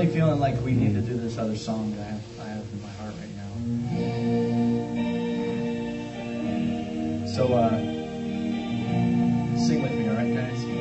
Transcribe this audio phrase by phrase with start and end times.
[0.00, 2.64] really feeling like we need to do this other song that I have, I have
[2.72, 3.50] in my heart right now.
[7.28, 7.68] So, uh,
[9.58, 10.64] sing with me, all right, guys?
[10.64, 10.72] We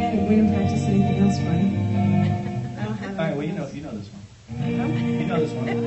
[0.00, 1.50] didn't, we didn't practice anything else for you.
[2.80, 4.22] I don't have All right, well, you know, you know this one.
[4.68, 4.76] You
[5.26, 5.66] know this one.
[5.68, 5.74] You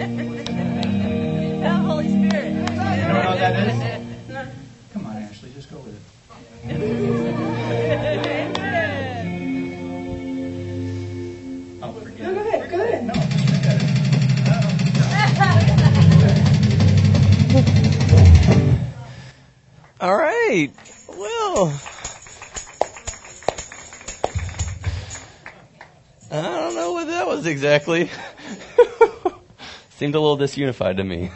[1.63, 2.47] The Holy Spirit.
[2.47, 3.86] You know what that is?
[27.67, 28.09] Exactly.
[29.97, 31.31] Seemed a little disunified to me.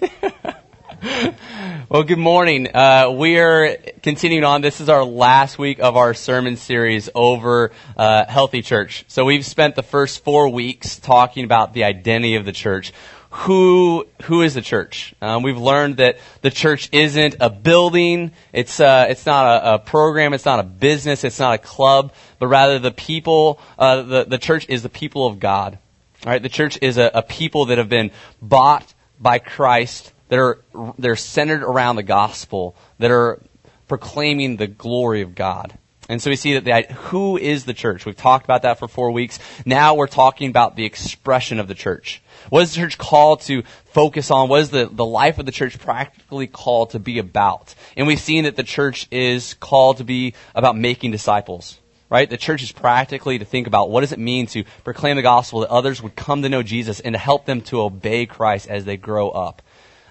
[1.88, 2.66] well, good morning.
[2.74, 4.60] Uh, we are continuing on.
[4.60, 9.04] This is our last week of our sermon series over uh, Healthy Church.
[9.06, 12.92] So we've spent the first four weeks talking about the identity of the church.
[13.32, 15.14] Who who is the church?
[15.22, 18.32] Um, we've learned that the church isn't a building.
[18.52, 20.34] It's uh, it's not a, a program.
[20.34, 21.24] It's not a business.
[21.24, 22.12] It's not a club.
[22.38, 23.58] But rather, the people.
[23.78, 25.78] Uh, the the church is the people of God.
[26.26, 28.10] All right, the church is a, a people that have been
[28.42, 30.60] bought by Christ, that are
[30.98, 33.40] they're centered around the gospel, that are
[33.88, 35.72] proclaiming the glory of God.
[36.08, 38.04] And so we see that the, who is the church?
[38.04, 39.38] We've talked about that for four weeks.
[39.64, 42.20] Now we're talking about the expression of the church.
[42.50, 44.48] What is the church called to focus on?
[44.48, 47.74] What is the, the life of the church practically called to be about?
[47.96, 51.78] And we've seen that the church is called to be about making disciples
[52.12, 52.28] right?
[52.28, 55.60] The church is practically to think about what does it mean to proclaim the gospel
[55.60, 58.84] that others would come to know Jesus and to help them to obey Christ as
[58.84, 59.62] they grow up.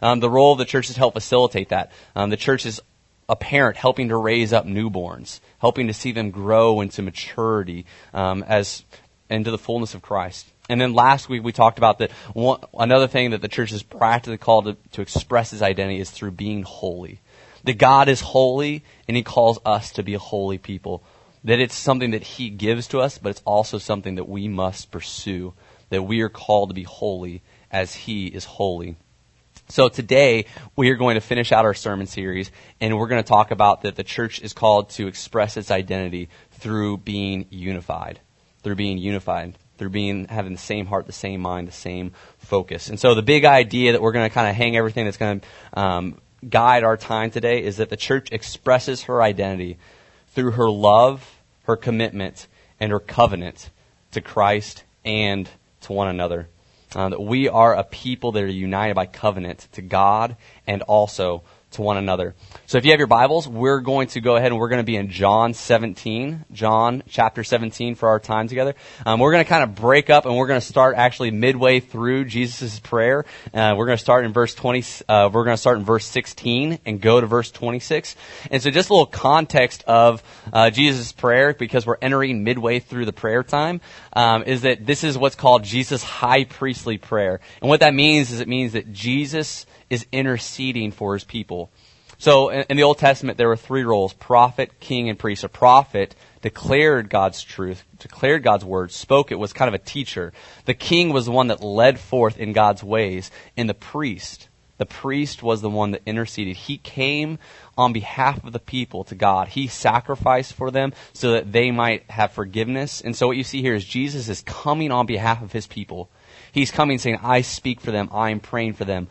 [0.02, 1.92] Um, the role of the church is to help facilitate that.
[2.16, 2.82] Um, the church is
[3.30, 7.86] a parent helping to raise up newborns, helping to see them grow into maturity
[8.16, 8.84] um, as
[9.30, 10.48] into the fullness of Christ.
[10.72, 13.84] And then last week we talked about that one, another thing that the church is
[13.84, 17.20] practically called to, to express its identity is through being holy.
[17.66, 21.04] That God is holy and He calls us to be a holy people
[21.44, 24.92] that it's something that He gives to us, but it's also something that we must
[24.92, 25.54] pursue,
[25.90, 28.96] that we are called to be holy as He is holy.
[29.68, 30.46] So today
[30.78, 32.50] we are going to finish out our sermon series
[32.80, 36.30] and we're going to talk about that the church is called to express its identity
[36.52, 38.22] through being unified.
[38.64, 39.58] Through being unified.
[39.82, 42.90] Through being having the same heart, the same mind, the same focus.
[42.90, 45.40] And so the big idea that we're going to kind of hang everything that's going
[45.40, 49.80] to um, guide our time today is that the church expresses her identity
[50.36, 51.28] through her love,
[51.64, 52.46] her commitment,
[52.80, 53.72] and her covenant
[54.12, 55.50] to Christ and
[55.82, 56.48] to one another.
[56.96, 60.38] Uh, that we are a people that are united by covenant to God
[60.68, 62.36] and also to one another.
[62.68, 64.86] So if you have your Bibles, we're going to go ahead and we're going to
[64.86, 68.76] be in John 17, John chapter 17 for our time together.
[69.06, 71.80] Um, we're going to kind of break up and we're going to start actually midway
[71.80, 73.26] through Jesus' prayer.
[73.54, 76.06] Uh, we're going to start in verse 20, uh, we're going to start in verse
[76.06, 78.16] 16 and go to verse 26.
[78.50, 83.06] And so just a little context of uh, Jesus' prayer because we're entering midway through
[83.06, 83.82] the prayer time
[84.14, 87.40] um, is that this is what's called Jesus' high priestly prayer.
[87.62, 91.72] And what that means is it means that Jesus is interceding for his people.
[92.18, 95.44] So in, in, the Old Testament, there were three roles prophet, king, and priest.
[95.44, 100.34] A prophet declared God's truth, declared God's word, spoke it, was kind of a teacher.
[100.66, 103.32] The king was the one that led forth in God's ways.
[103.58, 104.50] And the priest,
[104.82, 106.58] the priest was the one that interceded.
[106.58, 107.38] He came
[107.78, 109.48] on behalf of the people to God.
[109.48, 113.00] He sacrificed for them so that they might have forgiveness.
[113.00, 116.10] And so what you see here is Jesus is coming on behalf of his people.
[116.52, 118.10] He's coming saying, I speak for them.
[118.12, 119.08] I am praying for them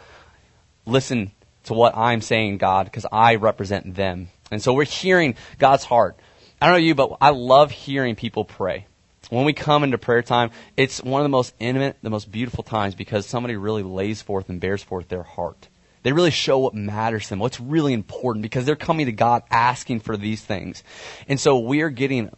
[0.86, 1.30] listen
[1.64, 4.28] to what I'm saying, God, because I represent them.
[4.50, 6.16] And so we're hearing God's heart.
[6.60, 8.86] I don't know you, but I love hearing people pray.
[9.30, 12.64] When we come into prayer time, it's one of the most intimate, the most beautiful
[12.64, 15.68] times because somebody really lays forth and bears forth their heart.
[16.02, 19.42] They really show what matters to them, what's really important because they're coming to God
[19.50, 20.82] asking for these things.
[21.28, 22.30] And so we are getting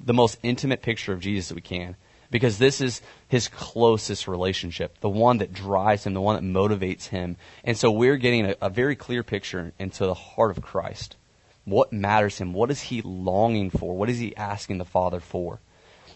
[0.00, 1.96] the most intimate picture of Jesus that we can
[2.30, 7.06] because this is his closest relationship, the one that drives him, the one that motivates
[7.06, 7.36] him.
[7.62, 11.16] And so we're getting a, a very clear picture into the heart of Christ.
[11.64, 12.52] What matters him?
[12.52, 13.96] What is he longing for?
[13.96, 15.60] What is he asking the Father for?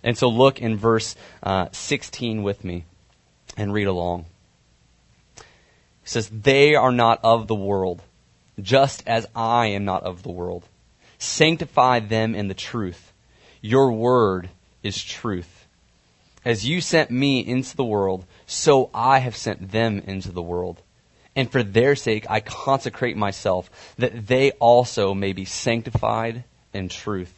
[0.02, 2.84] And so look in verse uh, 16 with me
[3.56, 4.26] and read along.
[5.36, 5.44] It
[6.04, 8.02] says, They are not of the world,
[8.60, 10.64] just as I am not of the world.
[11.18, 13.12] Sanctify them in the truth.
[13.60, 14.48] Your word
[14.82, 15.66] is truth.
[16.44, 20.80] As you sent me into the world, so I have sent them into the world.
[21.34, 27.37] And for their sake, I consecrate myself, that they also may be sanctified in truth.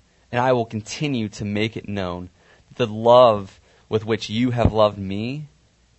[0.31, 2.29] and I will continue to make it known,
[2.69, 5.47] that the love with which you have loved me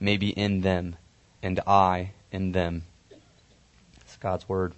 [0.01, 0.97] may be in them,
[1.43, 2.85] and I in them.
[4.01, 4.75] It's God's word.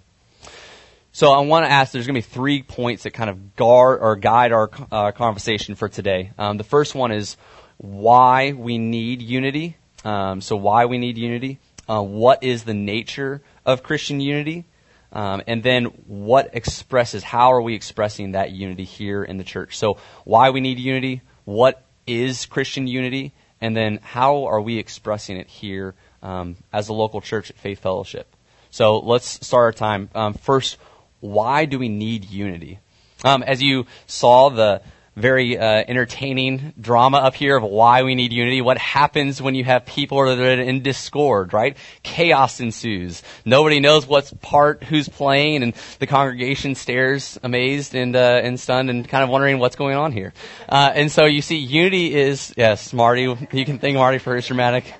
[1.11, 1.93] So I want to ask.
[1.93, 5.75] There's going to be three points that kind of guard or guide our uh, conversation
[5.75, 6.31] for today.
[6.37, 7.37] Um, the first one is
[7.77, 9.77] why we need unity.
[10.03, 11.59] Um, so why we need unity.
[11.87, 14.65] Uh, what is the nature of Christian unity?
[15.15, 19.77] Um, and then what expresses, how are we expressing that unity here in the church?
[19.77, 23.31] So why we need unity, what is Christian unity,
[23.61, 27.79] and then how are we expressing it here um, as a local church at Faith
[27.79, 28.35] Fellowship?
[28.71, 30.09] So let's start our time.
[30.13, 30.77] Um, first,
[31.21, 32.79] why do we need unity?
[33.23, 34.81] Um, as you saw the
[35.15, 38.61] very uh, entertaining drama up here of why we need unity.
[38.61, 41.77] What happens when you have people that are in discord, right?
[42.03, 43.23] Chaos ensues.
[43.45, 48.89] Nobody knows what's part, who's playing, and the congregation stares amazed and uh, and stunned
[48.89, 50.33] and kind of wondering what's going on here.
[50.67, 53.23] Uh, and so you see, unity is yes, Marty.
[53.23, 54.93] You can thank Marty for his dramatic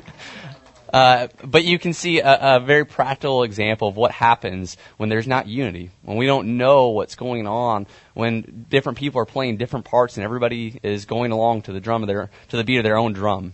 [0.96, 5.28] uh, but you can see a, a, very practical example of what happens when there's
[5.28, 9.84] not unity, when we don't know what's going on, when different people are playing different
[9.84, 12.86] parts and everybody is going along to the drum of their to the beat of
[12.86, 13.54] their own drum.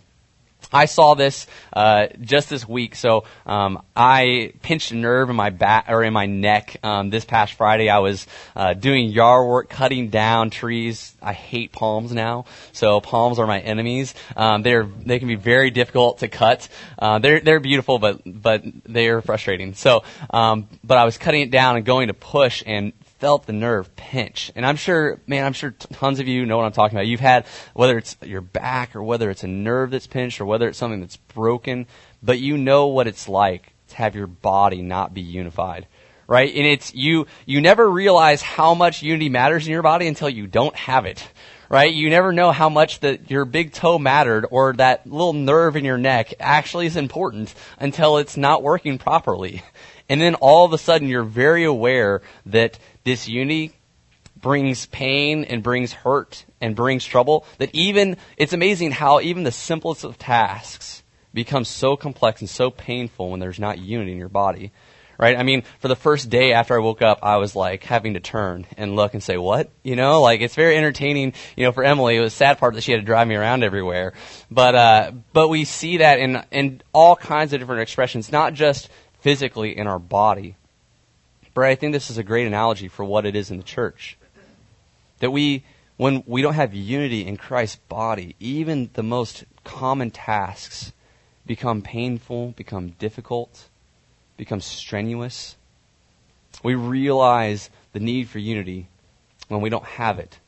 [0.72, 2.94] I saw this uh, just this week.
[2.94, 7.24] So um, I pinched a nerve in my back or in my neck um, this
[7.24, 7.88] past Friday.
[7.88, 8.26] I was
[8.56, 11.14] uh, doing yard work, cutting down trees.
[11.20, 14.14] I hate palms now, so palms are my enemies.
[14.36, 16.68] Um, they're they can be very difficult to cut.
[16.98, 19.74] Uh, they're they're beautiful, but but they are frustrating.
[19.74, 22.92] So, um, but I was cutting it down and going to push, and
[23.22, 24.50] felt the nerve pinch.
[24.56, 27.06] And I'm sure, man, I'm sure tons of you know what I'm talking about.
[27.06, 30.66] You've had, whether it's your back or whether it's a nerve that's pinched or whether
[30.66, 31.86] it's something that's broken,
[32.20, 35.86] but you know what it's like to have your body not be unified.
[36.26, 36.52] Right?
[36.52, 40.48] And it's, you, you never realize how much unity matters in your body until you
[40.48, 41.24] don't have it.
[41.68, 41.94] Right?
[41.94, 45.84] You never know how much that your big toe mattered or that little nerve in
[45.84, 49.62] your neck actually is important until it's not working properly.
[50.08, 53.72] And then all of a sudden you're very aware that disunity
[54.36, 59.52] brings pain and brings hurt and brings trouble that even, it's amazing how even the
[59.52, 61.02] simplest of tasks
[61.32, 64.72] become so complex and so painful when there's not unity in your body.
[65.18, 65.36] Right?
[65.38, 68.20] I mean, for the first day after I woke up, I was like having to
[68.20, 69.70] turn and look and say, what?
[69.84, 72.16] You know, like it's very entertaining, you know, for Emily.
[72.16, 74.14] It was a sad part that she had to drive me around everywhere.
[74.50, 78.88] But, uh, but we see that in, in all kinds of different expressions, not just
[79.20, 80.56] physically in our body,
[81.54, 84.16] but I think this is a great analogy for what it is in the church.
[85.18, 85.64] That we,
[85.96, 90.92] when we don't have unity in Christ's body, even the most common tasks
[91.46, 93.68] become painful, become difficult,
[94.36, 95.56] become strenuous.
[96.62, 98.88] We realize the need for unity
[99.48, 100.38] when we don't have it.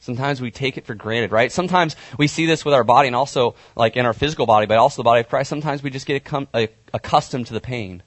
[0.00, 1.50] Sometimes we take it for granted, right?
[1.50, 4.78] Sometimes we see this with our body and also, like in our physical body, but
[4.78, 5.50] also the body of Christ.
[5.50, 6.26] Sometimes we just get
[6.92, 8.02] accustomed to the pain.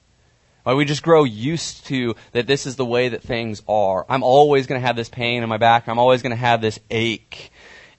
[0.64, 4.06] We just grow used to that this is the way that things are.
[4.08, 5.88] I'm always going to have this pain in my back.
[5.88, 7.50] I'm always going to have this ache.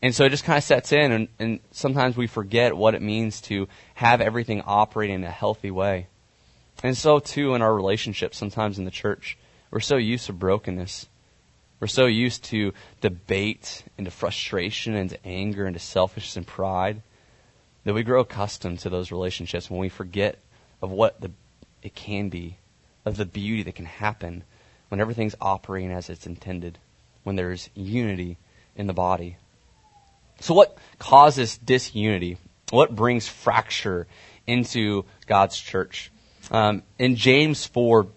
[0.01, 3.01] And so it just kind of sets in, and, and sometimes we forget what it
[3.01, 6.07] means to have everything operating in a healthy way.
[6.83, 9.37] And so, too, in our relationships, sometimes in the church,
[9.71, 11.07] we're so used to brokenness.
[11.79, 16.47] We're so used to debate and to frustration and to anger and to selfishness and
[16.47, 17.01] pride
[17.83, 20.37] that we grow accustomed to those relationships when we forget
[20.81, 21.31] of what the
[21.83, 22.57] it can be,
[23.05, 24.43] of the beauty that can happen
[24.87, 26.79] when everything's operating as it's intended,
[27.23, 28.37] when there's unity
[28.75, 29.37] in the body.
[30.39, 32.37] So, what causes disunity?
[32.69, 34.07] What brings fracture
[34.47, 36.11] into God's church?
[36.49, 38.07] Um, in James 4,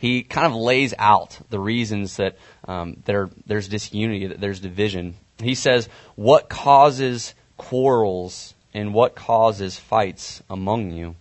[0.00, 5.16] he kind of lays out the reasons that um, there, there's disunity, that there's division.
[5.38, 11.16] He says, What causes quarrels and what causes fights among you?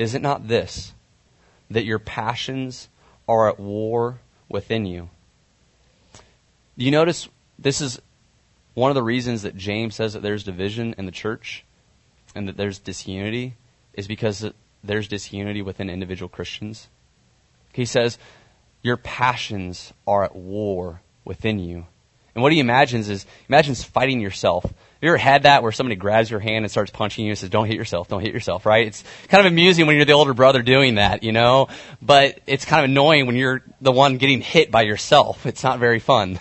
[0.00, 0.94] Is it not this,
[1.70, 2.88] that your passions
[3.28, 5.10] are at war within you?
[6.74, 7.28] You notice
[7.58, 8.00] this is
[8.72, 11.66] one of the reasons that James says that there's division in the church
[12.34, 13.56] and that there's disunity
[13.92, 14.50] is because
[14.82, 16.88] there's disunity within individual Christians.
[17.74, 18.16] He says,
[18.80, 21.84] Your passions are at war within you.
[22.34, 24.64] And what he imagines is, imagines fighting yourself.
[24.64, 27.38] Have you ever had that where somebody grabs your hand and starts punching you and
[27.38, 28.86] says, don't hit yourself, don't hit yourself, right?
[28.86, 31.68] It's kind of amusing when you're the older brother doing that, you know?
[32.02, 35.46] But it's kind of annoying when you're the one getting hit by yourself.
[35.46, 36.38] It's not very fun.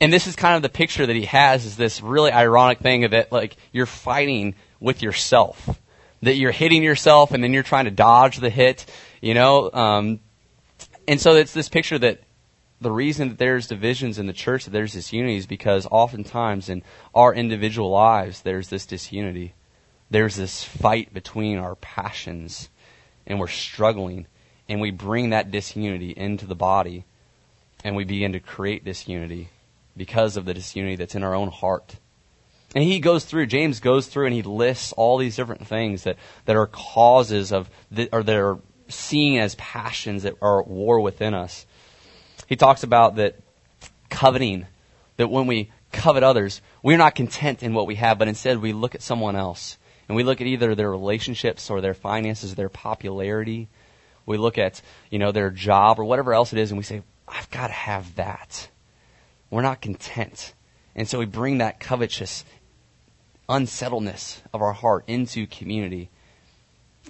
[0.00, 3.10] And this is kind of the picture that he has is this really ironic thing
[3.10, 5.78] that like you're fighting with yourself.
[6.22, 8.86] That you're hitting yourself and then you're trying to dodge the hit,
[9.20, 9.70] you know?
[9.72, 10.20] Um,
[11.06, 12.22] and so it's this picture that
[12.82, 16.82] the reason that there's divisions in the church, that there's disunity, is because oftentimes in
[17.14, 19.54] our individual lives, there's this disunity.
[20.10, 22.68] There's this fight between our passions,
[23.26, 24.26] and we're struggling,
[24.68, 27.04] and we bring that disunity into the body,
[27.82, 29.48] and we begin to create disunity
[29.96, 31.96] because of the disunity that's in our own heart.
[32.74, 36.16] And he goes through, James goes through and he lists all these different things that,
[36.46, 38.58] that are causes of, the, or that are
[38.88, 41.66] seen as passions that are at war within us.
[42.46, 43.36] He talks about that
[44.10, 44.66] coveting,
[45.16, 48.72] that when we covet others, we're not content in what we have, but instead we
[48.72, 49.78] look at someone else.
[50.08, 53.68] And we look at either their relationships or their finances, their popularity.
[54.26, 57.02] We look at, you know, their job or whatever else it is, and we say,
[57.26, 58.68] I've got to have that.
[59.50, 60.54] We're not content.
[60.94, 62.44] And so we bring that covetous
[63.48, 66.10] unsettledness of our heart into community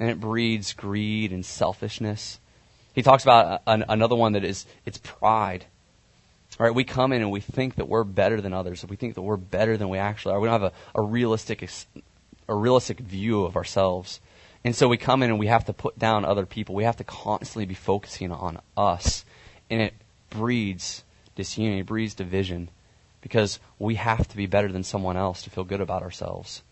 [0.01, 2.41] and it breeds greed and selfishness.
[2.95, 5.65] He talks about uh, an, another one that is it's pride.
[6.61, 8.85] All right, we come in and we think that we're better than others.
[8.87, 10.41] We think that we're better than we actually are.
[10.41, 11.69] We don't have a, a realistic
[12.49, 14.21] a realistic view of ourselves.
[14.65, 16.75] And so we come in and we have to put down other people.
[16.75, 19.25] We have to constantly be focusing on us.
[19.71, 19.95] And it
[20.31, 21.03] breeds
[21.35, 22.69] disunity, it breeds division
[23.23, 26.63] because we have to be better than someone else to feel good about ourselves.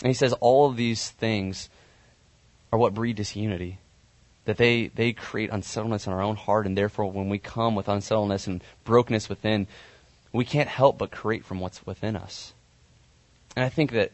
[0.00, 1.68] And he says all of these things
[2.72, 3.78] are what breed disunity.
[4.48, 7.86] That they, they create unsettledness in our own heart, and therefore, when we come with
[7.86, 9.66] unsettledness and brokenness within,
[10.32, 12.54] we can't help but create from what's within us.
[13.56, 14.12] And I think that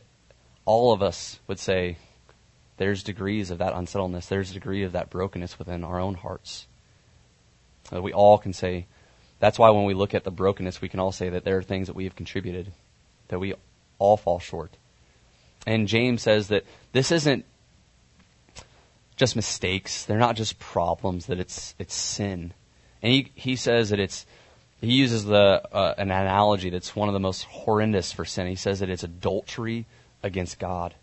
[0.64, 1.98] all of us would say
[2.78, 6.66] there's degrees of that unsettledness, there's a degree of that brokenness within our own hearts.
[7.92, 8.86] That we all can say,
[9.38, 11.62] that's why when we look at the brokenness, we can all say that there are
[11.62, 12.72] things that we have contributed,
[13.28, 13.54] that we
[14.00, 14.72] all fall short.
[15.64, 17.44] And James says that this isn't
[19.16, 20.04] just mistakes.
[20.04, 21.26] They're not just problems.
[21.26, 22.52] That it's it's sin.
[23.02, 24.26] And he he says that it's
[24.80, 28.46] he uses the uh, an analogy that's one of the most horrendous for sin.
[28.46, 29.86] He says that it's adultery
[30.22, 30.94] against God.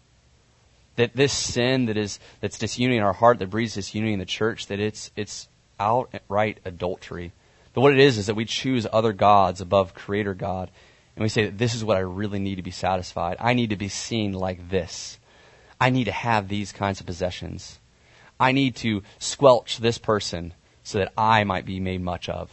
[0.97, 4.25] That this sin that is that's disunity in our heart that breeds disunity in the
[4.25, 5.47] church that it's it's
[5.79, 7.31] outright adultery.
[7.73, 10.69] But what it is is that we choose other gods above Creator God,
[11.15, 13.37] and we say that this is what I really need to be satisfied.
[13.39, 15.17] I need to be seen like this.
[15.79, 17.79] I need to have these kinds of possessions.
[18.41, 22.49] I need to squelch this person so that I might be made much of.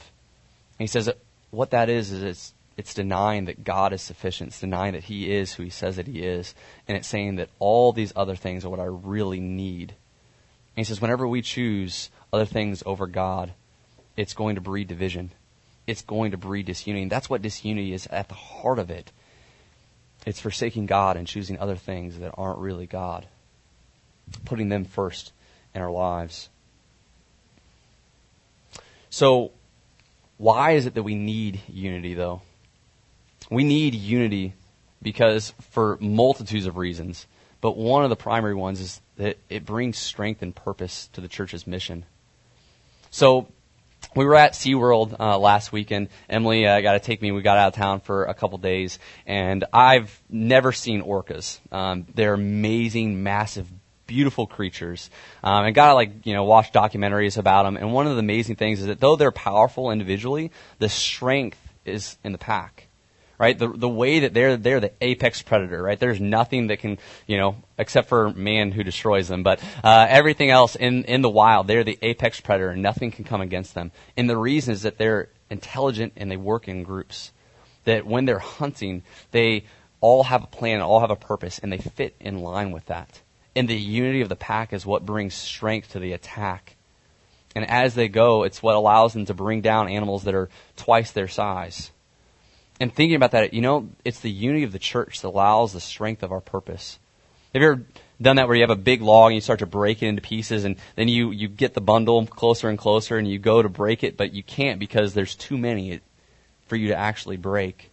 [0.78, 1.10] And he says
[1.50, 4.48] what that is is it's, it's denying that God is sufficient.
[4.48, 6.54] It's denying that He is who He says that He is.
[6.86, 9.90] And it's saying that all these other things are what I really need.
[9.90, 13.52] And he says whenever we choose other things over God,
[14.16, 15.32] it's going to breed division.
[15.86, 17.02] It's going to breed disunity.
[17.02, 19.10] And that's what disunity is at the heart of it.
[20.26, 23.26] It's forsaking God and choosing other things that aren't really God,
[24.44, 25.32] putting them first
[25.74, 26.48] in our lives.
[29.10, 29.52] So,
[30.36, 32.42] why is it that we need unity, though?
[33.50, 34.54] We need unity
[35.02, 37.26] because for multitudes of reasons.
[37.60, 41.28] But one of the primary ones is that it brings strength and purpose to the
[41.28, 42.04] church's mission.
[43.10, 43.48] So,
[44.14, 46.08] we were at SeaWorld uh, last weekend.
[46.28, 47.32] Emily uh, got to take me.
[47.32, 51.58] We got out of town for a couple days, and I've never seen orcas.
[51.72, 53.68] Um, they're amazing, massive,
[54.08, 55.08] beautiful creatures.
[55.44, 57.76] Um, and got to like you know watch documentaries about them.
[57.76, 60.50] And one of the amazing things is that though they're powerful individually,
[60.80, 62.88] the strength is in the pack
[63.38, 63.56] right?
[63.56, 65.98] The the way that they're they're the apex predator, right?
[65.98, 70.50] There's nothing that can, you know, except for man who destroys them, but uh, everything
[70.50, 73.92] else in in the wild, they're the apex predator, and nothing can come against them.
[74.16, 77.32] And the reason is that they're intelligent and they work in groups.
[77.84, 79.64] That when they're hunting, they
[80.00, 83.22] all have a plan, all have a purpose, and they fit in line with that.
[83.58, 86.76] And the unity of the pack is what brings strength to the attack.
[87.56, 91.10] And as they go, it's what allows them to bring down animals that are twice
[91.10, 91.90] their size.
[92.78, 95.80] And thinking about that, you know, it's the unity of the church that allows the
[95.80, 97.00] strength of our purpose.
[97.52, 97.82] Have you ever
[98.22, 100.22] done that where you have a big log and you start to break it into
[100.22, 103.68] pieces and then you, you get the bundle closer and closer and you go to
[103.68, 105.98] break it, but you can't because there's too many
[106.68, 107.87] for you to actually break.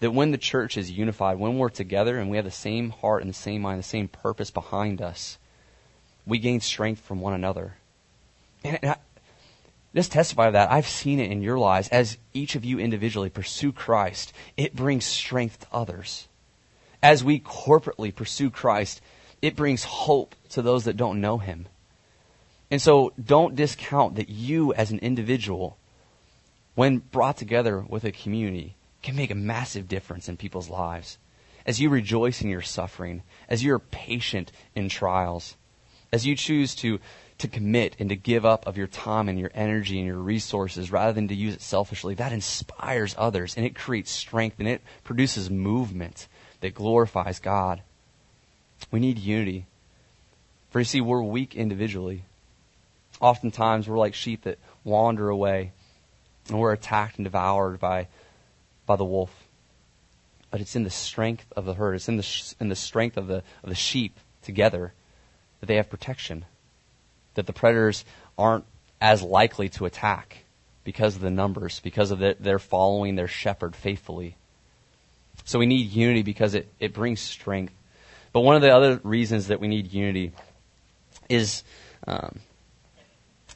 [0.00, 3.22] That when the church is unified, when we're together and we have the same heart
[3.22, 5.38] and the same mind, the same purpose behind us,
[6.26, 7.74] we gain strength from one another.
[8.62, 8.96] And I,
[9.94, 10.70] just testify of that.
[10.70, 14.32] I've seen it in your lives as each of you individually pursue Christ.
[14.56, 16.28] It brings strength to others.
[17.02, 19.00] As we corporately pursue Christ,
[19.40, 21.66] it brings hope to those that don't know Him.
[22.70, 25.78] And so don't discount that you as an individual,
[26.74, 31.18] when brought together with a community, can make a massive difference in people's lives.
[31.66, 35.56] As you rejoice in your suffering, as you're patient in trials,
[36.12, 36.98] as you choose to,
[37.38, 40.90] to commit and to give up of your time and your energy and your resources
[40.90, 44.82] rather than to use it selfishly, that inspires others and it creates strength and it
[45.04, 46.26] produces movement
[46.60, 47.82] that glorifies God.
[48.90, 49.66] We need unity.
[50.70, 52.24] For you see, we're weak individually.
[53.20, 55.72] Oftentimes, we're like sheep that wander away,
[56.48, 58.06] and we're attacked and devoured by,
[58.88, 59.30] by the wolf.
[60.50, 63.28] But it's in the strength of the herd, it's in the, in the strength of
[63.28, 64.92] the, of the sheep together
[65.60, 66.44] that they have protection,
[67.34, 68.04] that the predators
[68.36, 68.64] aren't
[69.00, 70.38] as likely to attack
[70.84, 74.36] because of the numbers, because of the, their following their shepherd faithfully.
[75.44, 77.74] So we need unity because it, it brings strength.
[78.32, 80.32] But one of the other reasons that we need unity
[81.28, 81.62] is,
[82.06, 82.40] um,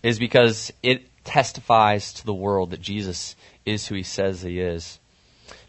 [0.03, 4.99] is because it testifies to the world that Jesus is who he says he is.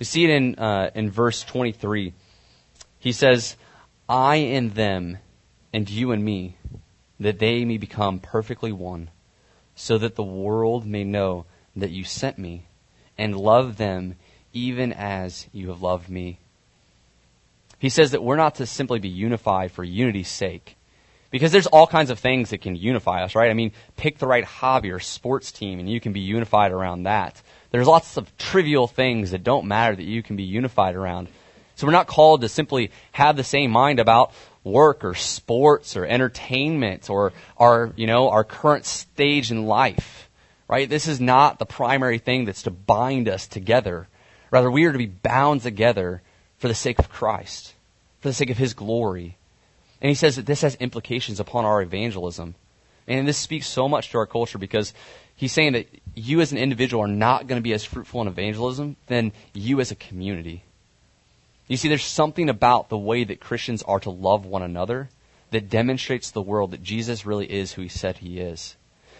[0.03, 2.11] You see it in, uh, in verse 23.
[2.99, 3.55] He says,
[4.09, 5.19] I and them,
[5.71, 6.57] and you and me,
[7.21, 9.11] that they may become perfectly one,
[9.75, 11.45] so that the world may know
[11.77, 12.65] that you sent me,
[13.17, 14.17] and love them
[14.51, 16.37] even as you have loved me.
[17.79, 20.75] He says that we're not to simply be unified for unity's sake.
[21.31, 23.49] Because there's all kinds of things that can unify us, right?
[23.49, 27.03] I mean, pick the right hobby or sports team and you can be unified around
[27.03, 27.41] that.
[27.73, 31.27] There's lots of trivial things that don't matter that you can be unified around.
[31.73, 34.31] So we're not called to simply have the same mind about
[34.63, 40.29] work or sports or entertainment or our, you know, our current stage in life,
[40.67, 40.87] right?
[40.87, 44.07] This is not the primary thing that's to bind us together.
[44.51, 46.21] Rather, we are to be bound together
[46.59, 47.73] for the sake of Christ,
[48.19, 49.35] for the sake of His glory.
[49.99, 52.53] And he says that this has implications upon our evangelism.
[53.07, 54.93] And this speaks so much to our culture because
[55.35, 58.27] he's saying that you as an individual are not going to be as fruitful in
[58.27, 60.63] evangelism than you as a community.
[61.67, 65.09] You see, there's something about the way that Christians are to love one another
[65.51, 68.75] that demonstrates to the world that Jesus really is who he said he is.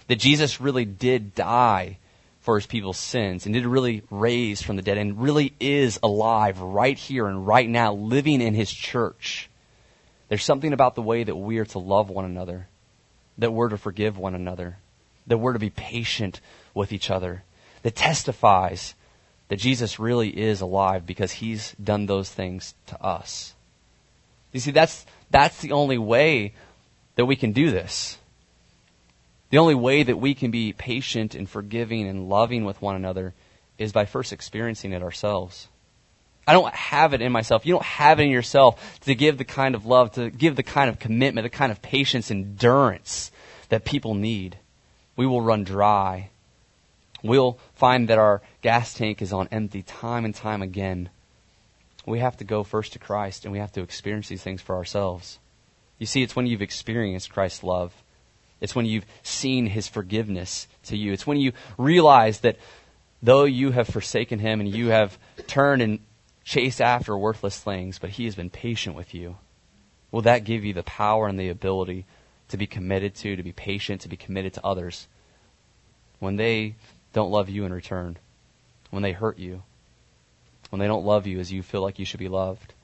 [0.07, 1.97] That Jesus really did die
[2.41, 6.59] for his people's sins and did really raise from the dead and really is alive
[6.59, 9.49] right here and right now, living in his church.
[10.27, 12.67] There's something about the way that we are to love one another,
[13.37, 14.77] that we're to forgive one another,
[15.27, 16.41] that we're to be patient
[16.73, 17.43] with each other,
[17.83, 18.95] that testifies
[19.49, 23.53] that Jesus really is alive because he's done those things to us.
[24.51, 26.53] You see, that's, that's the only way
[27.15, 28.17] that we can do this.
[29.49, 33.33] The only way that we can be patient and forgiving and loving with one another
[33.77, 35.67] is by first experiencing it ourselves.
[36.47, 37.65] I don't have it in myself.
[37.65, 40.63] You don't have it in yourself to give the kind of love, to give the
[40.63, 43.31] kind of commitment, the kind of patience, endurance
[43.69, 44.57] that people need.
[45.15, 46.29] We will run dry.
[47.23, 51.09] We'll find that our gas tank is on empty time and time again.
[52.05, 54.75] We have to go first to Christ and we have to experience these things for
[54.75, 55.39] ourselves.
[55.99, 57.93] You see, it's when you've experienced Christ's love
[58.63, 61.11] it's when you've seen his forgiveness to you.
[61.11, 62.55] It's when you realize that
[63.21, 65.99] though you have forsaken him and you have turned and
[66.45, 69.35] chased after worthless things, but he has been patient with you.
[70.11, 72.05] Will that give you the power and the ability
[72.53, 75.07] to be committed to, to be patient, to be committed to others
[76.19, 76.75] when they
[77.11, 78.15] don't love you in return,
[78.91, 79.63] when they hurt you,
[80.69, 82.75] when they don't love you as you feel like you should be loved?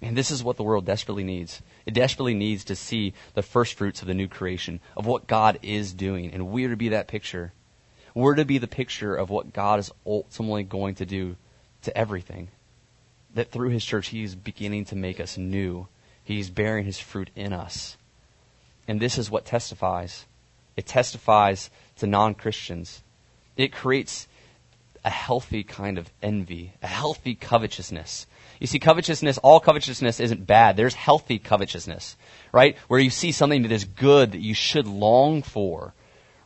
[0.00, 1.62] And this is what the world desperately needs.
[1.84, 5.58] It desperately needs to see the first fruits of the new creation, of what God
[5.62, 6.32] is doing.
[6.32, 7.52] And we're to be that picture.
[8.14, 11.34] We're to be the picture of what God is ultimately going to do
[11.82, 12.50] to everything.
[13.34, 15.88] That through His church, He is beginning to make us new.
[16.22, 17.96] He's bearing His fruit in us.
[18.86, 20.24] And this is what testifies.
[20.76, 23.02] It testifies to non Christians.
[23.56, 24.26] It creates
[25.04, 28.26] a healthy kind of envy, a healthy covetousness
[28.60, 30.76] you see, covetousness, all covetousness isn't bad.
[30.76, 32.16] There's healthy covetousness,
[32.52, 32.76] right?
[32.88, 35.92] Where you see something that is good that you should long for,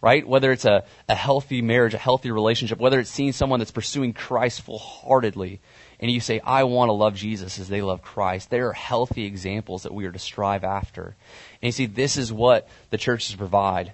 [0.00, 0.26] right?
[0.26, 4.14] Whether it's a, a healthy marriage, a healthy relationship, whether it's seeing someone that's pursuing
[4.14, 5.60] Christ full heartedly,
[6.00, 9.24] and you say, I want to love Jesus as they love Christ, there are healthy
[9.24, 11.16] examples that we are to strive after.
[11.60, 13.92] And you see, this is what the churches provide.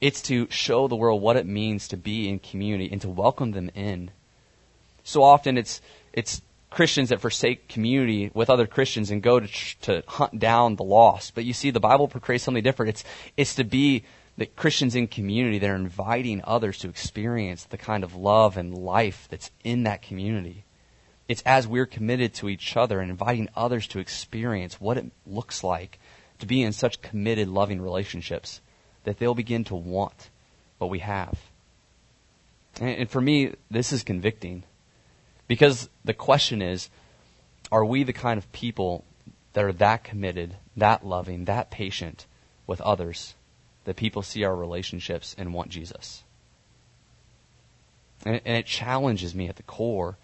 [0.00, 3.50] It's to show the world what it means to be in community and to welcome
[3.50, 4.10] them in.
[5.04, 9.48] So often it's, it's Christians that forsake community with other Christians and go to,
[9.82, 11.34] to hunt down the lost.
[11.34, 12.90] But you see, the Bible portrays something different.
[12.90, 13.04] It's,
[13.36, 14.04] it's to be
[14.38, 18.72] the Christians in community that are inviting others to experience the kind of love and
[18.72, 20.64] life that's in that community.
[21.28, 25.62] It's as we're committed to each other and inviting others to experience what it looks
[25.62, 26.00] like
[26.38, 28.60] to be in such committed, loving relationships
[29.04, 30.30] that they'll begin to want
[30.78, 31.38] what we have.
[32.80, 34.62] And, for me, this is convicting
[35.48, 36.88] because the question is,
[37.70, 39.04] are we the kind of people
[39.52, 42.26] that are that committed, that loving, that patient
[42.66, 43.34] with others
[43.84, 46.22] that people see our relationships and want Jesus?
[48.24, 50.16] And, and it challenges me at the core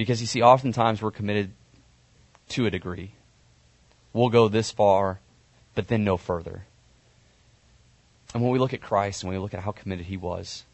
[0.00, 1.50] because you see, oftentimes we're committed
[2.48, 3.12] to a degree.
[4.14, 5.20] We'll go this far,
[5.74, 6.64] but then no further.
[8.32, 10.64] And when we look at Christ and when we look at how committed he was,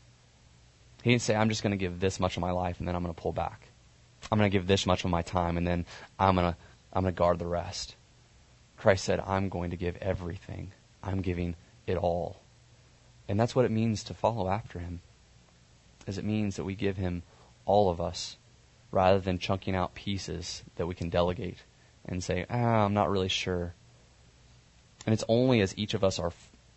[1.02, 2.94] he didn't say, I'm just going to give this much of my life and then
[2.94, 3.66] I'm going to pull back.
[4.30, 5.86] I'm going to give this much of my time and then
[6.20, 6.56] I'm going to,
[6.92, 7.96] I'm going to guard the rest.
[8.76, 10.70] Christ said, I'm going to give everything.
[11.02, 12.36] I'm giving it all.
[13.28, 15.00] And that's what it means to follow after him.
[16.06, 17.24] Is it means that we give him
[17.64, 18.36] all of us
[18.96, 21.58] rather than chunking out pieces that we can delegate
[22.06, 23.74] and say, ah, I'm not really sure.
[25.04, 26.32] And it's only as each of us are,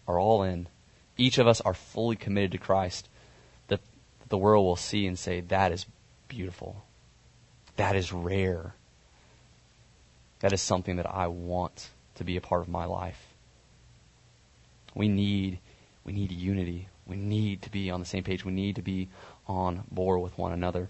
[0.05, 0.67] are all in,
[1.15, 3.07] each of us are fully committed to Christ,
[3.69, 3.79] that
[4.27, 5.85] the world will see and say, that is
[6.27, 6.83] beautiful.
[7.77, 8.75] That is rare.
[10.41, 13.29] That is something that I want to be a part of my life.
[14.93, 15.59] We need,
[16.03, 16.89] we need unity.
[17.07, 18.43] We need to be on the same page.
[18.43, 19.07] We need to be
[19.47, 20.89] on board with one another.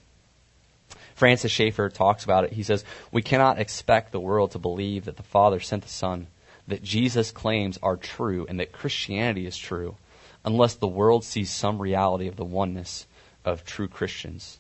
[1.20, 2.54] Francis Schaeffer talks about it.
[2.54, 6.28] He says, We cannot expect the world to believe that the Father sent the Son,
[6.66, 9.98] that Jesus' claims are true, and that Christianity is true,
[10.46, 13.06] unless the world sees some reality of the oneness
[13.44, 14.60] of true Christians.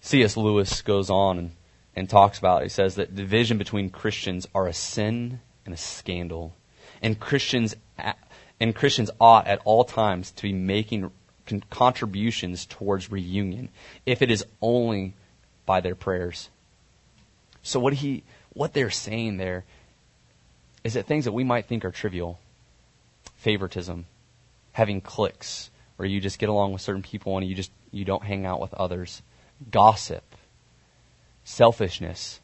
[0.00, 0.36] C.S.
[0.36, 1.50] Lewis goes on and,
[1.94, 2.64] and talks about it.
[2.64, 6.56] He says that division between Christians are a sin and a scandal.
[7.00, 7.76] And Christians,
[8.58, 11.12] and Christians ought at all times to be making
[11.48, 13.70] con- contributions towards reunion
[14.06, 15.14] if it is only
[15.66, 16.50] by their prayers.
[17.62, 19.64] So what he what they're saying there
[20.84, 22.38] is that things that we might think are trivial,
[23.36, 24.06] favoritism,
[24.72, 28.24] having cliques where you just get along with certain people and you just you don't
[28.24, 29.22] hang out with others,
[29.70, 30.24] gossip,
[31.44, 32.40] selfishness.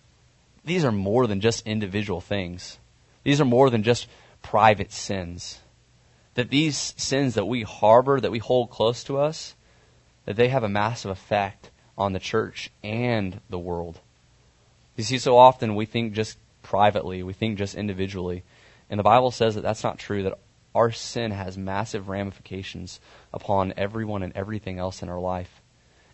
[0.65, 2.79] These are more than just individual things.
[3.23, 4.09] These are more than just
[4.43, 5.61] private sins
[6.35, 9.55] that these sins that we harbor, that we hold close to us,
[10.25, 14.01] that they have a massive effect on the church and the world.
[14.97, 18.43] You see, so often we think just privately, we think just individually.
[18.91, 20.39] And the Bible says that that's not true, that
[20.75, 23.01] our sin has massive ramifications
[23.33, 25.61] upon everyone and everything else in our life.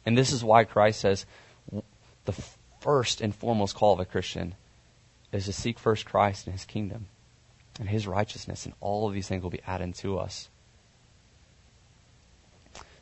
[0.04, 1.24] And this is why Christ says
[2.24, 2.34] the
[2.80, 4.54] first and foremost call of a Christian
[5.32, 7.06] is to seek first Christ and his kingdom
[7.80, 10.48] and his righteousness, and all of these things will be added to us.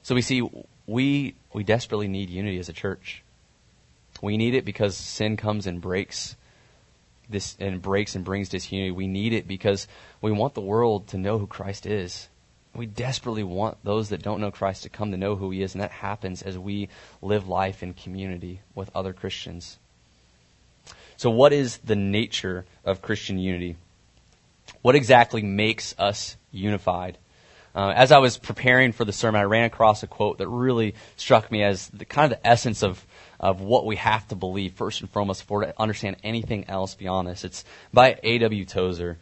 [0.02, 0.48] So we see
[0.86, 3.22] we we desperately need unity as a church.
[4.22, 6.36] We need it because sin comes and breaks
[7.28, 8.90] this and breaks and brings disunity.
[8.90, 9.86] We need it because
[10.22, 12.28] we want the world to know who Christ is.
[12.74, 15.74] We desperately want those that don't know Christ to come to know who he is,
[15.74, 16.88] and that happens as we
[17.20, 19.78] live life in community with other Christians.
[21.16, 23.76] So what is the nature of Christian unity?
[24.82, 27.18] What exactly makes us unified?
[27.74, 30.94] Uh, as I was preparing for the sermon, I ran across a quote that really
[31.16, 33.04] struck me as the kind of the essence of,
[33.38, 37.28] of what we have to believe, first and foremost, for to understand anything else beyond
[37.28, 37.44] this.
[37.44, 38.64] It's by A.W.
[38.64, 39.18] Tozer.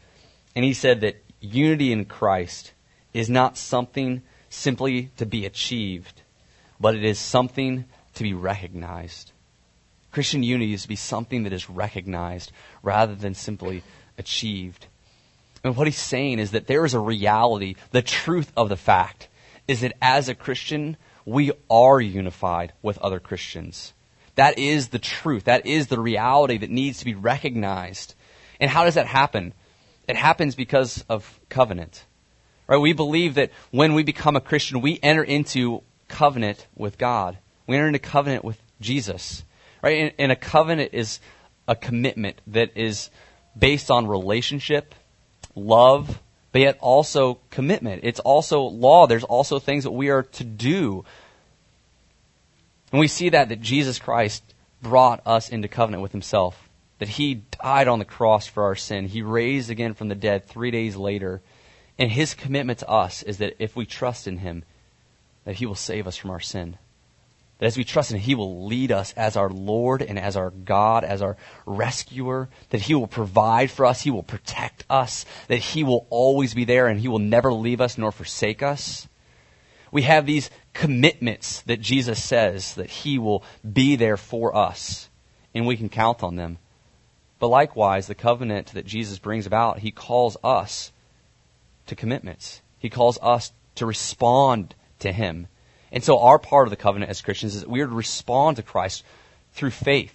[0.54, 2.72] And he said that unity in Christ
[3.12, 6.22] is not something simply to be achieved,
[6.80, 9.32] but it is something to be recognized.
[10.12, 13.82] Christian unity is to be something that is recognized rather than simply
[14.16, 14.86] achieved.
[15.66, 19.28] And what he's saying is that there is a reality, the truth of the fact
[19.66, 23.92] is that as a Christian, we are unified with other Christians.
[24.36, 25.44] That is the truth.
[25.44, 28.14] That is the reality that needs to be recognized.
[28.60, 29.54] And how does that happen?
[30.06, 32.04] It happens because of covenant.
[32.68, 32.76] Right?
[32.76, 37.38] We believe that when we become a Christian, we enter into covenant with God.
[37.66, 39.42] We enter into covenant with Jesus.
[39.82, 39.98] Right?
[39.98, 41.18] And, and a covenant is
[41.66, 43.10] a commitment that is
[43.58, 44.94] based on relationship
[45.56, 48.02] love, but yet also commitment.
[48.04, 49.06] It's also law.
[49.06, 51.04] There's also things that we are to do.
[52.92, 56.68] And we see that, that Jesus Christ brought us into covenant with himself.
[56.98, 59.06] That he died on the cross for our sin.
[59.06, 61.42] He raised again from the dead three days later.
[61.98, 64.64] And his commitment to us is that if we trust in him,
[65.44, 66.78] that he will save us from our sin.
[67.58, 70.36] That as we trust in Him, He will lead us as our Lord and as
[70.36, 72.48] our God, as our rescuer.
[72.70, 74.02] That He will provide for us.
[74.02, 75.24] He will protect us.
[75.48, 79.08] That He will always be there and He will never leave us nor forsake us.
[79.90, 85.08] We have these commitments that Jesus says that He will be there for us
[85.54, 86.58] and we can count on them.
[87.38, 90.92] But likewise, the covenant that Jesus brings about, He calls us
[91.86, 92.60] to commitments.
[92.78, 95.48] He calls us to respond to Him
[95.92, 98.56] and so our part of the covenant as Christians is that we are to respond
[98.56, 99.04] to Christ
[99.52, 100.14] through faith.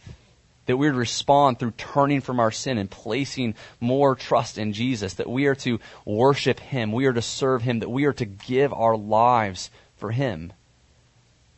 [0.67, 4.73] That we are to respond through turning from our sin and placing more trust in
[4.73, 5.15] Jesus.
[5.15, 6.91] That we are to worship Him.
[6.91, 7.79] We are to serve Him.
[7.79, 10.53] That we are to give our lives for Him.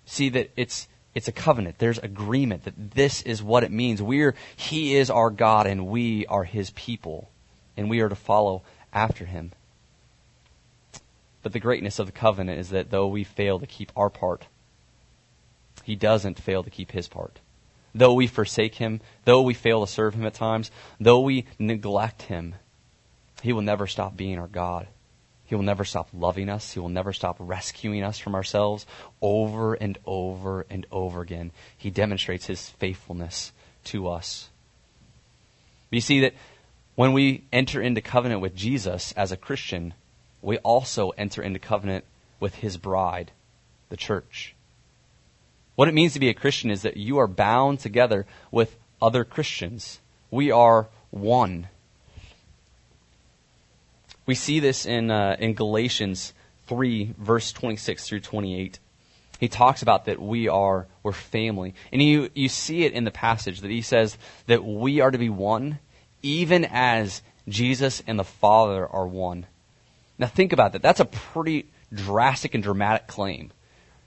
[0.06, 1.80] See that it's, it's a covenant.
[1.80, 4.02] There's agreement that this is what it means.
[4.02, 7.30] We're, He is our God and we are His people.
[7.76, 8.62] And we are to follow
[8.94, 9.52] after Him.
[11.44, 14.48] But the greatness of the covenant is that though we fail to keep our part,
[15.84, 17.40] he doesn't fail to keep his part.
[17.94, 22.24] Though we forsake him, though we fail to serve him at times, though we neglect
[22.24, 22.56] him,
[23.42, 24.88] he will never stop being our God.
[25.46, 26.74] He will never stop loving us.
[26.74, 28.88] He will never stop rescuing us from ourselves
[29.22, 31.52] over and over and over again.
[31.78, 33.52] He demonstrates his faithfulness
[33.86, 34.50] to us.
[35.92, 36.34] You see that
[36.96, 39.94] when we enter into covenant with Jesus as a Christian,
[40.44, 42.06] we also enter into covenant
[42.40, 43.32] with his bride,
[43.90, 44.54] the church.
[45.76, 49.24] What it means to be a Christian is that you are bound together with other
[49.24, 50.00] Christians.
[50.30, 51.70] We are one.
[54.26, 56.34] We see this in, uh, in Galatians
[56.68, 58.80] 3, verse 26 through 28.
[59.40, 61.74] He talks about that we are, we're family.
[61.92, 65.18] And you, you see it in the passage that he says that we are to
[65.18, 65.80] be one,
[66.22, 69.48] even as Jesus and the Father are one.
[70.24, 70.82] Now think about that.
[70.82, 73.52] That's a pretty drastic and dramatic claim.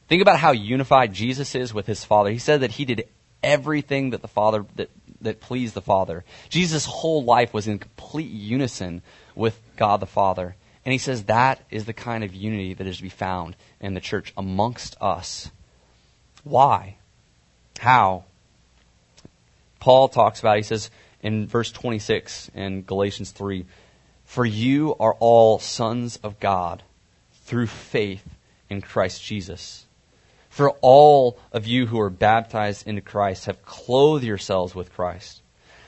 [0.08, 2.30] Think about how unified Jesus is with his Father.
[2.30, 3.06] He said that he did
[3.42, 4.88] everything that the Father that,
[5.20, 6.24] that pleased the Father.
[6.48, 9.02] Jesus' whole life was in complete unison
[9.34, 10.56] with God the Father.
[10.86, 13.92] And he says that is the kind of unity that is to be found in
[13.92, 15.50] the church amongst us.
[16.44, 16.96] Why?
[17.78, 18.24] How?
[19.80, 23.66] Paul talks about, he says in verse 26 in Galatians 3,
[24.26, 26.82] for you are all sons of God
[27.44, 28.26] through faith
[28.68, 29.86] in Christ Jesus.
[30.50, 35.40] For all of you who are baptized into Christ have clothed yourselves with Christ.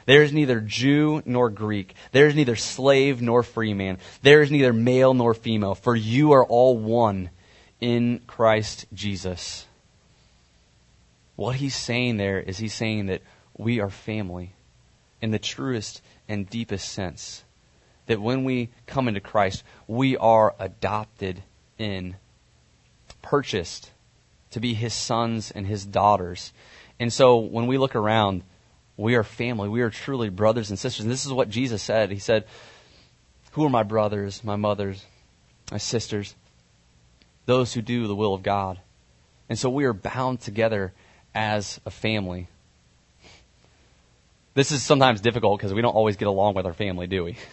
[0.06, 1.94] There is neither Jew nor Greek.
[2.12, 3.98] There is neither slave nor free man.
[4.22, 5.74] There is neither male nor female.
[5.74, 7.30] For you are all one
[7.80, 9.66] in Christ Jesus.
[11.36, 13.22] What he's saying there is he's saying that
[13.56, 14.52] we are family
[15.20, 17.44] in the truest and deepest sense
[18.08, 21.42] that when we come into Christ, we are adopted
[21.78, 22.16] in,
[23.22, 23.90] purchased
[24.50, 26.52] to be his sons and his daughters.
[26.98, 28.42] And so when we look around,
[28.96, 29.68] we are family.
[29.68, 31.04] We are truly brothers and sisters.
[31.04, 32.10] And this is what Jesus said.
[32.10, 32.46] He said,
[33.52, 35.04] Who are my brothers, my mothers,
[35.70, 36.34] my sisters?
[37.44, 38.80] Those who do the will of God.
[39.50, 40.94] And so we are bound together
[41.34, 42.48] as a family.
[44.54, 47.36] This is sometimes difficult because we don't always get along with our family, do we?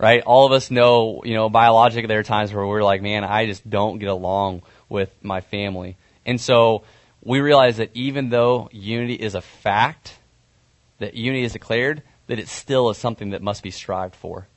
[0.00, 0.22] right?
[0.22, 3.44] All of us know, you know, biologically there are times where we're like, man, I
[3.44, 5.96] just don't get along with my family.
[6.24, 6.84] And so
[7.22, 10.16] we realize that even though unity is a fact,
[11.00, 14.48] that unity is declared, that it still is something that must be strived for.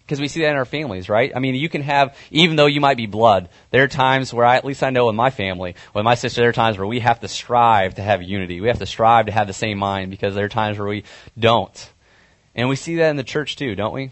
[0.00, 1.32] Because we see that in our families, right?
[1.34, 4.44] I mean, you can have, even though you might be blood, there are times where
[4.44, 6.86] I, at least I know in my family, with my sister, there are times where
[6.86, 8.60] we have to strive to have unity.
[8.60, 11.04] We have to strive to have the same mind because there are times where we
[11.38, 11.90] don't.
[12.54, 14.10] And we see that in the church too, don't we?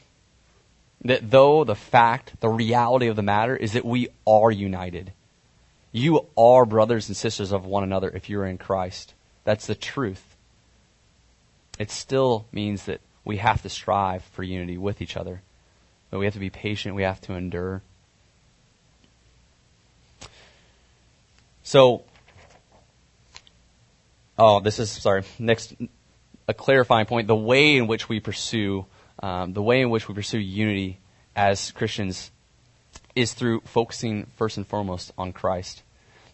[1.02, 5.12] That though the fact, the reality of the matter is that we are united.
[5.92, 9.14] You are brothers and sisters of one another if you're in Christ.
[9.44, 10.36] That's the truth.
[11.78, 15.40] It still means that we have to strive for unity with each other.
[16.10, 17.82] But we have to be patient, we have to endure.
[21.62, 22.04] So,
[24.36, 25.74] oh, this is, sorry, next,
[26.48, 27.28] a clarifying point.
[27.28, 28.86] The way in which we pursue
[29.20, 30.98] um, the way in which we pursue unity
[31.36, 32.30] as Christians
[33.14, 35.82] is through focusing first and foremost on Christ.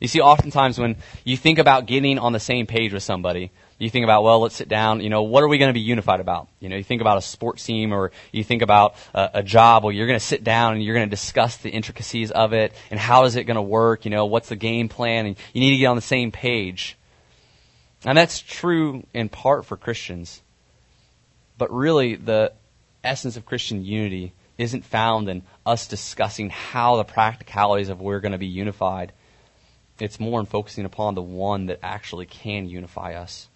[0.01, 3.91] You see, oftentimes when you think about getting on the same page with somebody, you
[3.91, 6.21] think about, well, let's sit down, you know, what are we going to be unified
[6.21, 6.49] about?
[6.61, 9.85] You know, you think about a sports team or you think about a, a job
[9.85, 12.73] where you're going to sit down and you're going to discuss the intricacies of it
[12.91, 15.61] and how is it going to work, you know, what's the game plan, and you
[15.61, 16.97] need to get on the same page.
[18.05, 20.43] And that's true in part for Christians.
[21.59, 22.53] But really, the
[23.07, 28.33] essence of Christian unity isn't found in us discussing how the practicalities of we're going
[28.33, 29.13] to be unified.
[29.99, 33.49] It's more in focusing upon the one that actually can unify us.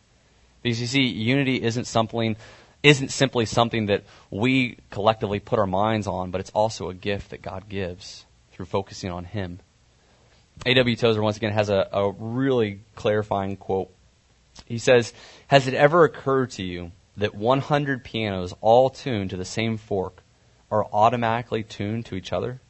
[0.62, 2.36] Because you see, unity isn't something
[2.82, 7.30] isn't simply something that we collectively put our minds on, but it's also a gift
[7.30, 9.60] that God gives through focusing on Him.
[10.64, 10.96] A.W.
[10.96, 13.90] Tozer once again has a, a really clarifying quote.
[14.64, 15.12] He says,
[15.48, 20.22] Has it ever occurred to you that 100 pianos all tuned to the same fork
[20.70, 22.60] are automatically tuned to each other?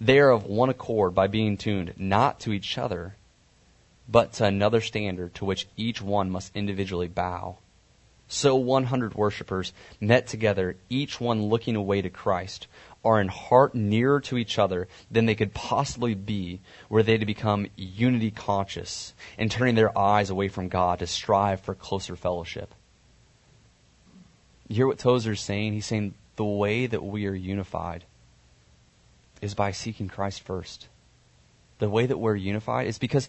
[0.00, 3.16] They are of one accord by being tuned not to each other,
[4.08, 7.58] but to another standard to which each one must individually bow.
[8.28, 12.66] So 100 worshippers met together, each one looking away to Christ,
[13.04, 17.24] are in heart nearer to each other than they could possibly be were they to
[17.24, 22.74] become unity conscious and turning their eyes away from God to strive for closer fellowship.
[24.68, 25.72] You hear what Tozer's saying?
[25.72, 28.04] He's saying the way that we are unified
[29.40, 30.88] is by seeking Christ first.
[31.78, 33.28] The way that we're unified is because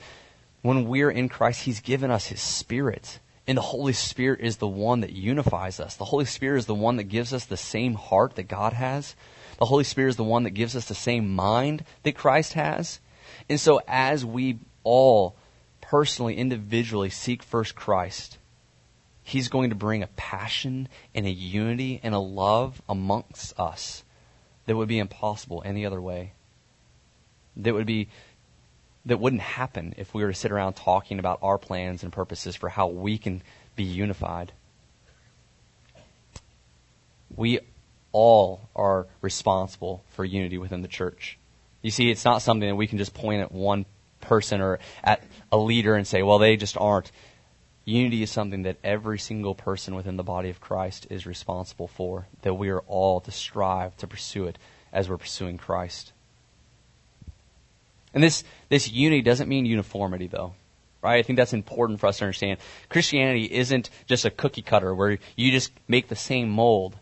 [0.61, 3.19] when we're in Christ, He's given us His Spirit.
[3.47, 5.95] And the Holy Spirit is the one that unifies us.
[5.95, 9.15] The Holy Spirit is the one that gives us the same heart that God has.
[9.57, 12.99] The Holy Spirit is the one that gives us the same mind that Christ has.
[13.47, 15.35] And so as we all
[15.81, 18.37] personally, individually seek first Christ,
[19.29, 24.03] He's going to bring a passion and a unity and a love amongst us
[24.65, 26.33] that would be impossible any other way.
[27.55, 28.09] That would be
[29.05, 32.55] that wouldn't happen if we were to sit around talking about our plans and purposes
[32.55, 33.43] for how we can
[33.75, 34.51] be unified.
[37.35, 37.59] We
[38.11, 41.37] all are responsible for unity within the church.
[41.83, 43.85] You see, it's not something that we can just point at one
[44.21, 47.11] person or at a leader and say, well, they just aren't.
[47.89, 52.27] Unity is something that every single person within the body of Christ is responsible for,
[52.43, 54.59] that we are all to strive to pursue it
[54.93, 56.13] as we're pursuing Christ.
[58.13, 60.53] And this, this unity doesn't mean uniformity, though.
[61.01, 61.17] Right?
[61.17, 62.59] I think that's important for us to understand.
[62.89, 66.95] Christianity isn't just a cookie cutter where you just make the same mold.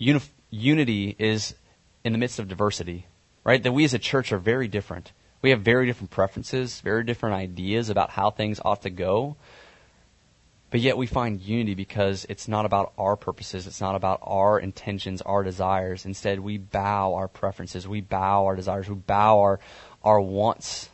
[0.00, 1.56] Unif- unity is
[2.04, 3.06] in the midst of diversity,
[3.42, 3.62] right?
[3.62, 5.12] That we as a church are very different.
[5.42, 9.36] We have very different preferences, very different ideas about how things ought to go.
[10.70, 14.58] But yet we find unity because it's not about our purposes, it's not about our
[14.58, 16.04] intentions, our desires.
[16.04, 19.60] Instead, we bow our preferences, we bow our desires, we bow our,
[20.02, 20.88] our wants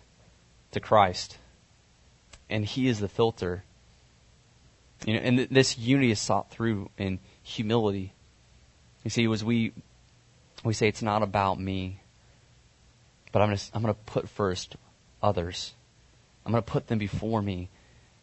[0.72, 1.38] to Christ.
[2.50, 3.64] And He is the filter.
[5.06, 8.12] You know, and th- this unity is sought through in humility.
[9.04, 9.72] You see, as we
[10.64, 12.00] we say it's not about me,
[13.32, 14.76] but I'm going to I'm to put first
[15.22, 15.72] others.
[16.44, 17.68] I'm going to put them before me.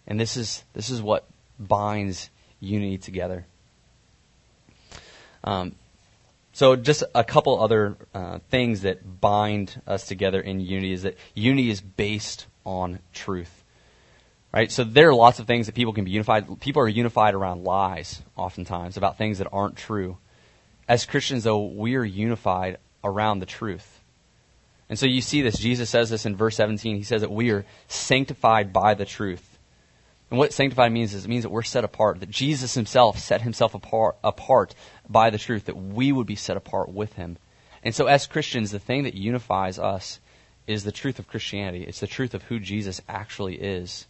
[0.08, 1.26] And this is this is what
[1.60, 3.45] binds unity together.
[5.43, 5.76] Um,
[6.52, 11.17] so, just a couple other uh, things that bind us together in unity is that
[11.34, 13.63] unity is based on truth.
[14.52, 14.72] Right?
[14.72, 16.60] So, there are lots of things that people can be unified.
[16.60, 20.17] People are unified around lies, oftentimes, about things that aren't true.
[20.88, 24.00] As Christians, though, we are unified around the truth.
[24.89, 25.58] And so you see this.
[25.58, 26.98] Jesus says this in verse 17.
[26.98, 29.49] He says that we are sanctified by the truth.
[30.30, 33.42] And what sanctified means is it means that we're set apart, that Jesus himself set
[33.42, 34.76] himself apart, apart
[35.08, 37.38] by the truth, that we would be set apart with him.
[37.84, 40.20] And so as Christians, the thing that unifies us
[40.68, 41.84] is the truth of Christianity.
[41.84, 44.06] It's the truth of who Jesus actually is.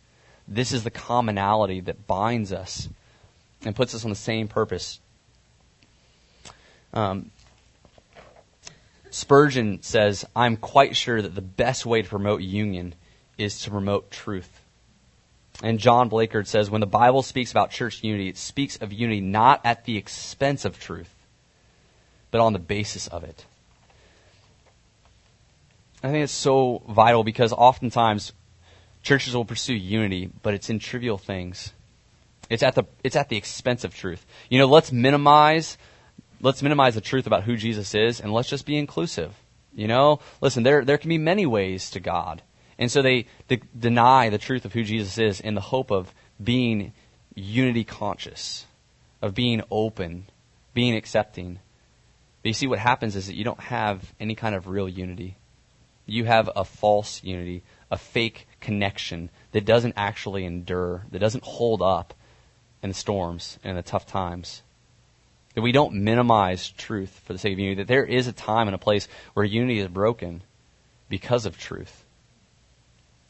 [0.48, 2.90] This is the commonality that binds us
[3.64, 5.00] and puts us on the same purpose.
[6.94, 7.32] Um,
[9.12, 12.96] Spurgeon says, I'm quite sure that the best way to promote union
[13.38, 14.59] is to promote truth.
[15.62, 19.20] And John Blakard says, when the Bible speaks about church unity, it speaks of unity
[19.20, 21.14] not at the expense of truth,
[22.32, 23.46] but on the basis of it.
[26.02, 28.32] I think it's so vital because oftentimes
[29.04, 31.74] churches will pursue unity, but it's in trivial things.
[32.50, 34.26] It's at the, it's at the expense of truth.
[34.50, 35.78] You know, let's minimize,
[36.40, 39.36] let's minimize the truth about who Jesus is and let's just be inclusive.
[39.76, 42.42] You know, listen, there, there can be many ways to God.
[42.80, 46.16] And so they de- deny the truth of who Jesus is in the hope of
[46.42, 46.94] being
[47.36, 48.66] unity conscious,
[49.22, 50.28] of being open,
[50.74, 51.60] being accepting.
[52.42, 55.36] But you see, what happens is that you don't have any kind of real unity.
[56.06, 61.82] You have a false unity, a fake connection that doesn't actually endure, that doesn't hold
[61.82, 62.14] up
[62.82, 64.62] in the storms and the tough times.
[65.54, 68.70] That we don't minimize truth for the sake of unity, that there is a time
[68.70, 70.44] and a place where unity is broken
[71.10, 72.06] because of truth.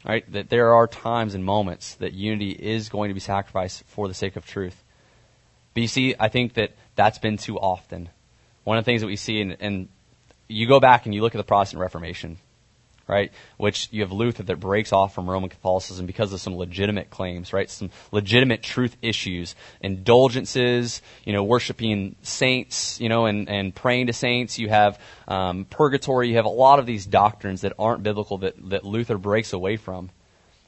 [0.05, 0.31] Right?
[0.31, 4.13] That there are times and moments that unity is going to be sacrificed for the
[4.13, 4.83] sake of truth.
[5.73, 8.09] But you see, I think that that's been too often.
[8.63, 9.89] One of the things that we see, and, and
[10.47, 12.37] you go back and you look at the Protestant Reformation,
[13.09, 13.31] right?
[13.57, 17.51] Which you have Luther that breaks off from Roman Catholicism because of some legitimate claims,
[17.51, 17.67] right?
[17.67, 24.13] Some legitimate truth issues, indulgences, you know, worshiping saints, you know, and, and praying to
[24.13, 24.59] saints.
[24.59, 26.29] You have um, purgatory.
[26.29, 29.75] You have a lot of these doctrines that aren't biblical that, that Luther breaks away
[29.75, 30.11] from.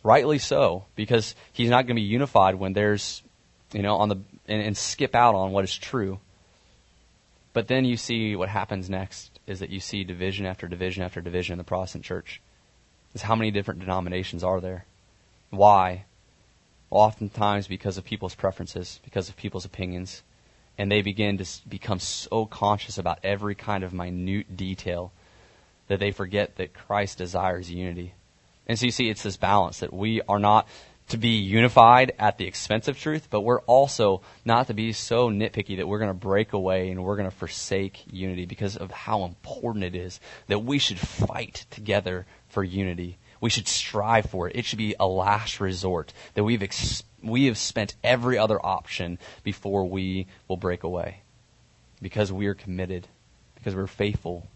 [0.04, 3.22] Rightly so, because he's not going to be unified when there's,
[3.72, 4.16] you know, on the
[4.48, 6.20] and, and skip out on what is true.
[7.54, 11.22] But then you see what happens next is that you see division after division after
[11.22, 12.42] division in the Protestant church.
[13.14, 14.86] Is how many different denominations are there?
[15.50, 16.06] Why?
[16.90, 20.24] Oftentimes because of people's preferences, because of people's opinions.
[20.78, 25.12] And they begin to become so conscious about every kind of minute detail
[25.88, 28.14] that they forget that Christ desires unity.
[28.66, 30.68] And so you see, it's this balance that we are not
[31.12, 35.30] to be unified at the expense of truth, but we're also not to be so
[35.30, 38.92] nitpicky that we're going to break away and we're going to forsake unity because of
[38.92, 43.18] how important it is that we should fight together for unity.
[43.42, 44.56] We should strive for it.
[44.56, 49.20] It should be a last resort that we've ex- we have spent every other option
[49.44, 51.22] before we will break away
[52.02, 53.08] because we are committed,
[53.56, 54.48] because we're faithful.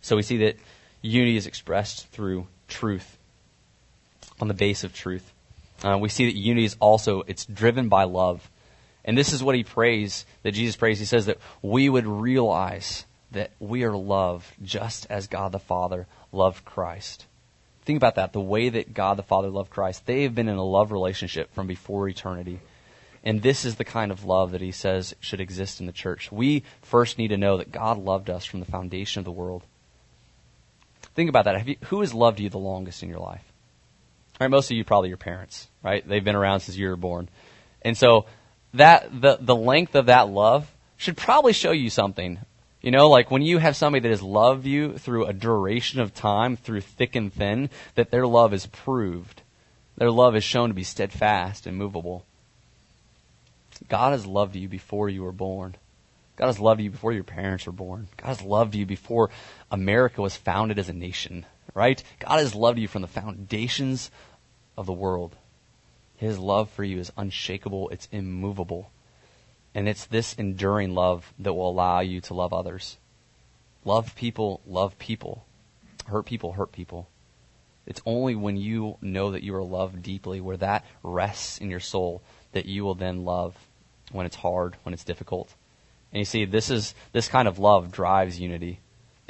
[0.00, 0.56] So we see that
[1.02, 3.18] unity is expressed through truth
[4.42, 5.32] on the base of truth.
[5.84, 8.50] Uh, we see that unity is also it's driven by love,
[9.04, 10.98] and this is what he prays that Jesus prays.
[10.98, 16.08] He says that we would realize that we are loved just as God the Father
[16.32, 17.24] loved Christ.
[17.84, 18.32] Think about that.
[18.32, 21.54] The way that God the Father loved Christ, they have been in a love relationship
[21.54, 22.58] from before eternity.
[23.22, 26.32] And this is the kind of love that he says should exist in the church.
[26.32, 29.62] We first need to know that God loved us from the foundation of the world.
[31.14, 31.64] Think about that.
[31.66, 33.51] You, who has loved you the longest in your life?
[34.40, 36.06] Right, most of you probably your parents, right?
[36.06, 37.28] They've been around since you were born.
[37.82, 38.26] And so
[38.74, 42.38] that the the length of that love should probably show you something.
[42.80, 46.14] You know, like when you have somebody that has loved you through a duration of
[46.14, 49.42] time, through thick and thin, that their love is proved.
[49.96, 52.24] Their love is shown to be steadfast and movable.
[53.88, 55.76] God has loved you before you were born.
[56.36, 58.08] God has loved you before your parents were born.
[58.16, 59.30] God has loved you before
[59.70, 62.02] America was founded as a nation, right?
[62.20, 64.10] God has loved you from the foundations
[64.76, 65.36] of the world.
[66.16, 68.90] His love for you is unshakable, it's immovable.
[69.74, 72.98] And it's this enduring love that will allow you to love others.
[73.84, 75.44] Love people, love people.
[76.06, 77.08] Hurt people, hurt people.
[77.86, 81.80] It's only when you know that you are loved deeply, where that rests in your
[81.80, 83.56] soul, that you will then love
[84.12, 85.52] when it's hard, when it's difficult.
[86.12, 88.80] And you see, this is this kind of love drives unity.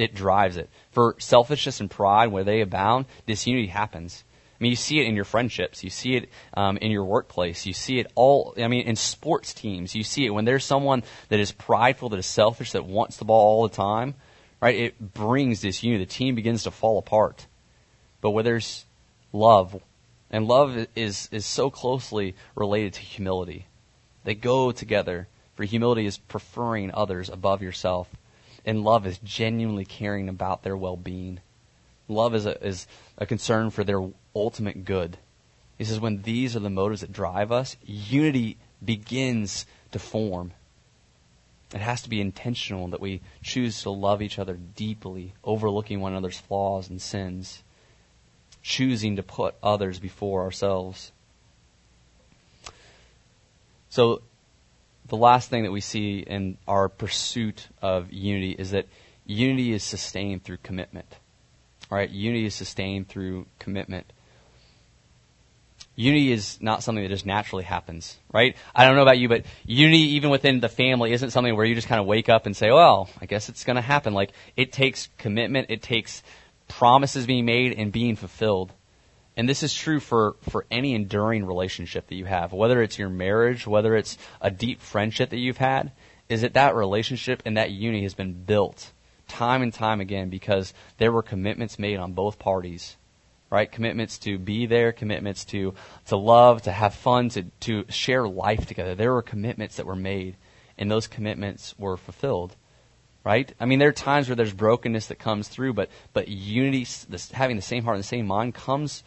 [0.02, 0.68] It drives it.
[0.90, 4.24] For selfishness and pride, where they abound, disunity happens.
[4.58, 5.84] I mean, you see it in your friendships.
[5.84, 7.66] You see it um, in your workplace.
[7.66, 9.94] You see it all, I mean, in sports teams.
[9.94, 13.24] You see it when there's someone that is prideful, that is selfish, that wants the
[13.24, 14.14] ball all the time,
[14.60, 14.74] right?
[14.74, 16.04] It brings this unity.
[16.04, 17.46] The team begins to fall apart.
[18.20, 18.84] But where there's
[19.32, 19.80] love,
[20.32, 23.66] and love is, is so closely related to humility,
[24.24, 25.28] they go together.
[25.54, 28.08] For humility is preferring others above yourself,
[28.64, 31.40] and love is genuinely caring about their well being.
[32.08, 32.86] Love is a, is
[33.18, 34.02] a concern for their
[34.34, 35.18] ultimate good.
[35.78, 40.52] He says, when these are the motives that drive us, unity begins to form.
[41.74, 46.12] It has to be intentional that we choose to love each other deeply, overlooking one
[46.12, 47.62] another's flaws and sins,
[48.62, 51.12] choosing to put others before ourselves.
[53.88, 54.22] So,
[55.12, 58.86] the last thing that we see in our pursuit of unity is that
[59.26, 61.04] unity is sustained through commitment.
[61.90, 62.08] Right?
[62.08, 64.10] Unity is sustained through commitment.
[65.96, 68.56] Unity is not something that just naturally happens, right?
[68.74, 71.74] I don't know about you, but unity, even within the family, isn't something where you
[71.74, 74.14] just kind of wake up and say, well, I guess it's going to happen.
[74.14, 76.22] Like, it takes commitment, it takes
[76.68, 78.72] promises being made and being fulfilled.
[79.36, 83.08] And this is true for, for any enduring relationship that you have, whether it's your
[83.08, 85.92] marriage, whether it's a deep friendship that you've had,
[86.28, 88.92] is that that relationship and that unity has been built
[89.28, 92.96] time and time again because there were commitments made on both parties.
[93.48, 93.70] Right?
[93.70, 95.74] Commitments to be there, commitments to,
[96.06, 98.94] to love, to have fun, to, to share life together.
[98.94, 100.36] There were commitments that were made,
[100.78, 102.56] and those commitments were fulfilled.
[103.24, 103.52] right?
[103.60, 107.30] I mean, there are times where there's brokenness that comes through, but, but unity, this,
[107.30, 109.02] having the same heart and the same mind comes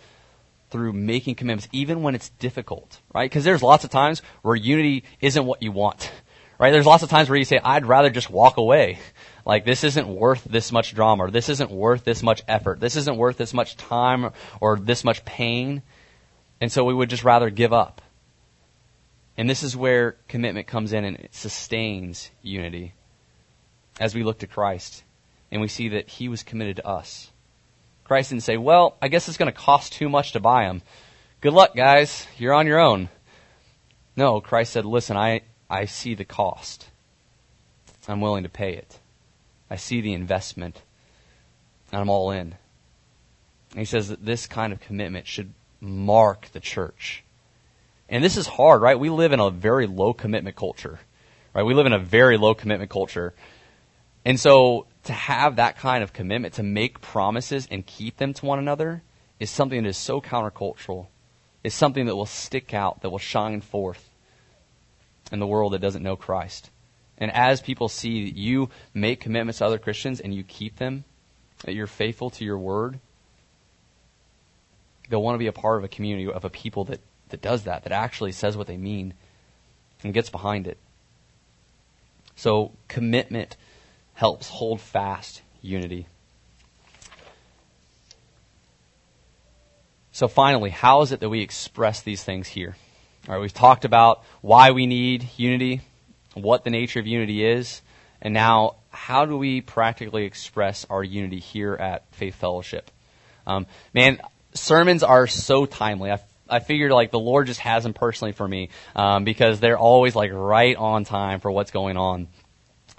[0.70, 3.30] through making commitments, even when it's difficult, right?
[3.30, 6.12] Because there's lots of times where unity isn't what you want,
[6.60, 6.72] right?
[6.72, 9.00] There's lots of times where you say, I'd rather just walk away.
[9.46, 12.96] Like, this isn't worth this much drama, or this isn't worth this much effort, this
[12.96, 15.84] isn't worth this much time or this much pain.
[16.60, 18.02] And so we would just rather give up.
[19.38, 22.94] And this is where commitment comes in and it sustains unity
[24.00, 25.04] as we look to Christ
[25.52, 27.32] and we see that he was committed to us.
[28.06, 30.82] Christ didn't say, well, I guess it's going to cost too much to buy them.
[31.42, 32.26] Good luck, guys.
[32.38, 33.10] You're on your own.
[34.16, 36.90] No, Christ said, listen, I, I see the cost.
[38.08, 39.00] I'm willing to pay it.
[39.70, 40.82] I see the investment.
[41.92, 42.56] And I'm all in.
[43.72, 47.24] And he says that this kind of commitment should mark the church.
[48.08, 49.00] And this is hard, right?
[49.00, 51.00] We live in a very low commitment culture,
[51.54, 51.64] right?
[51.64, 53.34] We live in a very low commitment culture.
[54.24, 58.46] And so to have that kind of commitment, to make promises and keep them to
[58.46, 59.04] one another,
[59.40, 61.08] is something that is so countercultural.
[61.64, 64.10] It's something that will stick out, that will shine forth
[65.32, 66.70] in the world that doesn't know Christ.
[67.18, 71.06] And as people see that you make commitments to other Christians and you keep them,
[71.64, 73.00] that you're faithful to your word,
[75.10, 77.00] they'll want to be a part of a community of a people that,
[77.30, 79.14] that does that, that actually says what they mean
[80.04, 80.78] and gets behind it.
[82.36, 83.56] So commitment
[84.16, 86.08] helps hold fast unity.
[90.12, 92.76] So finally, how is it that we express these things here?
[93.28, 95.82] All right, we've talked about why we need unity,
[96.34, 97.82] what the nature of unity is,
[98.22, 102.90] and now how do we practically express our unity here at Faith Fellowship?
[103.46, 104.22] Um, man,
[104.54, 106.12] sermons are so timely.
[106.12, 109.78] I, I figured like the Lord just has them personally for me um, because they're
[109.78, 112.28] always like right on time for what's going on.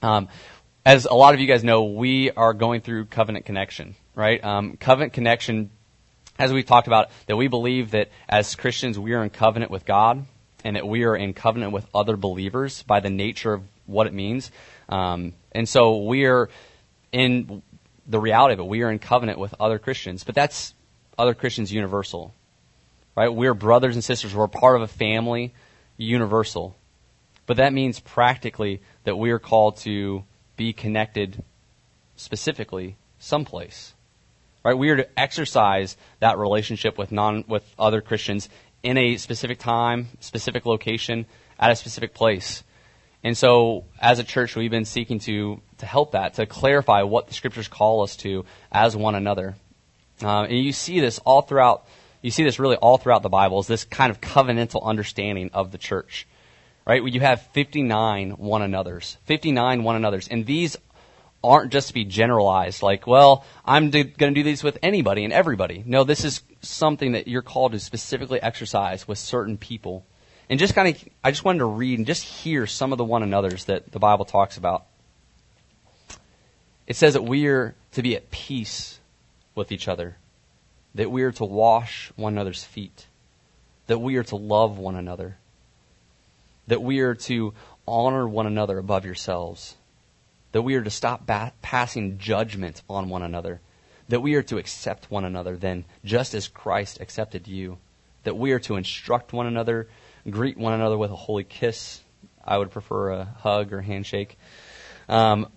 [0.02, 0.28] Um,
[0.86, 4.42] as a lot of you guys know, we are going through covenant connection, right?
[4.42, 5.70] Um, covenant connection,
[6.38, 9.84] as we've talked about, that we believe that as Christians we are in covenant with
[9.84, 10.24] God
[10.62, 14.14] and that we are in covenant with other believers by the nature of what it
[14.14, 14.52] means.
[14.88, 16.50] Um, and so we are
[17.10, 17.64] in
[18.06, 18.66] the reality of it.
[18.66, 20.72] We are in covenant with other Christians, but that's
[21.18, 22.32] other Christians universal,
[23.16, 23.34] right?
[23.34, 24.36] We're brothers and sisters.
[24.36, 25.52] We're part of a family
[25.96, 26.76] universal.
[27.46, 30.22] But that means practically that we are called to
[30.56, 31.42] be connected
[32.16, 33.94] specifically someplace.
[34.64, 34.76] Right?
[34.76, 38.48] We are to exercise that relationship with non with other Christians
[38.82, 41.26] in a specific time, specific location,
[41.58, 42.62] at a specific place.
[43.22, 47.28] And so, as a church, we've been seeking to to help that, to clarify what
[47.28, 49.56] the scriptures call us to as one another.
[50.22, 51.86] Uh, and you see this all throughout.
[52.22, 53.60] You see this really all throughout the Bible.
[53.60, 56.26] Is this kind of covenantal understanding of the church?
[56.86, 57.02] Right?
[57.02, 59.16] You have 59 one another's.
[59.24, 60.28] 59 one another's.
[60.28, 60.76] And these
[61.42, 65.32] aren't just to be generalized, like, well, I'm going to do these with anybody and
[65.32, 65.82] everybody.
[65.84, 70.06] No, this is something that you're called to specifically exercise with certain people.
[70.48, 73.04] And just kind of, I just wanted to read and just hear some of the
[73.04, 74.86] one another's that the Bible talks about.
[76.86, 79.00] It says that we are to be at peace
[79.56, 80.16] with each other,
[80.94, 83.06] that we are to wash one another's feet,
[83.88, 85.36] that we are to love one another
[86.66, 87.54] that we are to
[87.86, 89.76] honor one another above yourselves,
[90.52, 93.60] that we are to stop ba- passing judgment on one another,
[94.08, 97.78] that we are to accept one another then, just as Christ accepted you,
[98.24, 99.88] that we are to instruct one another,
[100.28, 102.00] greet one another with a holy kiss.
[102.44, 104.38] I would prefer a hug or handshake.
[105.08, 105.48] Um,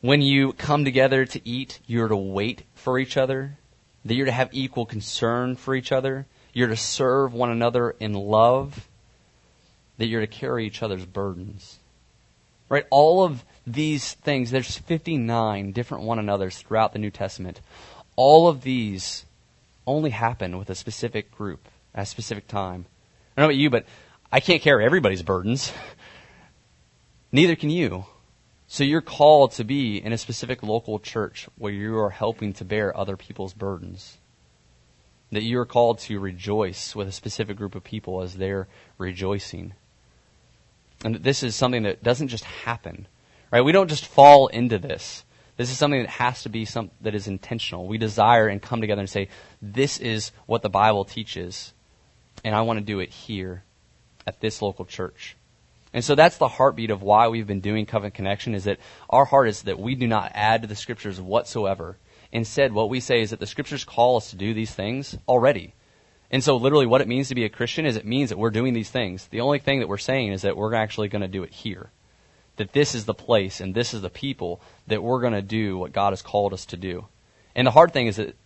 [0.00, 3.58] when you come together to eat, you're to wait for each other,
[4.04, 8.14] that you're to have equal concern for each other, you're to serve one another in
[8.14, 8.87] love
[9.98, 11.78] that you're to carry each other's burdens.
[12.68, 12.86] Right?
[12.90, 17.60] All of these things, there's 59 different one another's throughout the New Testament.
[18.16, 19.24] All of these
[19.86, 22.86] only happen with a specific group at a specific time.
[23.36, 23.86] I don't know about you, but
[24.30, 25.72] I can't carry everybody's burdens.
[27.32, 28.04] Neither can you.
[28.66, 32.64] So you're called to be in a specific local church where you are helping to
[32.66, 34.18] bear other people's burdens.
[35.32, 38.68] That you are called to rejoice with a specific group of people as they're
[38.98, 39.72] rejoicing.
[41.04, 43.06] And that this is something that doesn't just happen,
[43.52, 43.60] right?
[43.60, 45.24] We don't just fall into this.
[45.56, 47.86] This is something that has to be some that is intentional.
[47.86, 49.28] We desire and come together and say,
[49.60, 51.72] "This is what the Bible teaches,
[52.44, 53.64] and I want to do it here
[54.26, 55.36] at this local church."
[55.92, 58.78] And so that's the heartbeat of why we've been doing Covenant Connection is that
[59.08, 61.96] our heart is that we do not add to the scriptures whatsoever.
[62.30, 65.74] Instead, what we say is that the scriptures call us to do these things already.
[66.30, 68.50] And so, literally, what it means to be a Christian is it means that we're
[68.50, 69.26] doing these things.
[69.28, 71.90] The only thing that we're saying is that we're actually going to do it here.
[72.58, 75.78] that this is the place and this is the people that we're going to do
[75.78, 77.06] what God has called us to do.
[77.54, 78.36] And the hard thing is that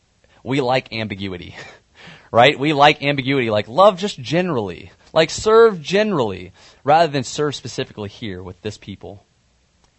[0.45, 1.57] we like ambiguity,
[2.31, 2.59] right?
[2.59, 6.53] We like ambiguity, like love just generally, like serve generally,
[6.85, 9.25] rather than serve specifically here with this people.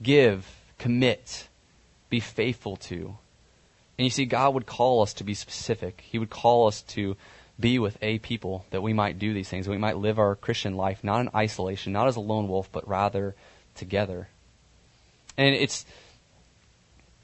[0.02, 1.48] Give, commit,
[2.10, 3.18] be faithful to.
[3.98, 6.04] And you see, God would call us to be specific.
[6.06, 7.16] He would call us to
[7.60, 10.76] be with a people that we might do these things, we might live our Christian
[10.76, 13.36] life not in isolation, not as a lone wolf, but rather
[13.76, 14.28] together.
[15.38, 15.86] And it's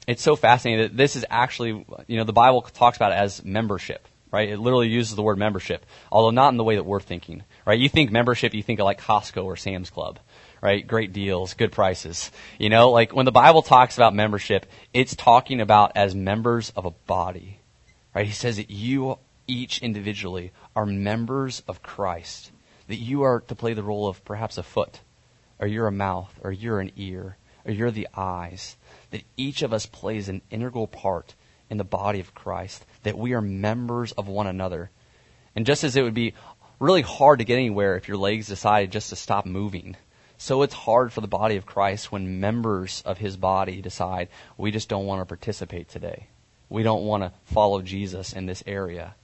[0.06, 3.44] it's so fascinating that this is actually, you know, the Bible talks about it as
[3.44, 4.48] membership, right?
[4.48, 7.78] It literally uses the word membership, although not in the way that we're thinking, right?
[7.78, 10.18] You think membership, you think of like Costco or Sam's Club,
[10.60, 10.86] right?
[10.86, 12.32] Great deals, good prices.
[12.58, 16.86] You know, like when the Bible talks about membership, it's talking about as members of
[16.86, 17.60] a body,
[18.14, 18.26] right?
[18.26, 19.18] He says that you
[19.50, 22.52] each individually are members of Christ,
[22.86, 25.00] that you are to play the role of perhaps a foot,
[25.58, 28.76] or you're a mouth, or you're an ear, or you're the eyes,
[29.10, 31.34] that each of us plays an integral part
[31.68, 34.90] in the body of Christ, that we are members of one another.
[35.56, 36.34] And just as it would be
[36.78, 39.96] really hard to get anywhere if your legs decided just to stop moving,
[40.38, 44.70] so it's hard for the body of Christ when members of his body decide, we
[44.70, 46.28] just don't want to participate today.
[46.68, 49.16] We don't want to follow Jesus in this area.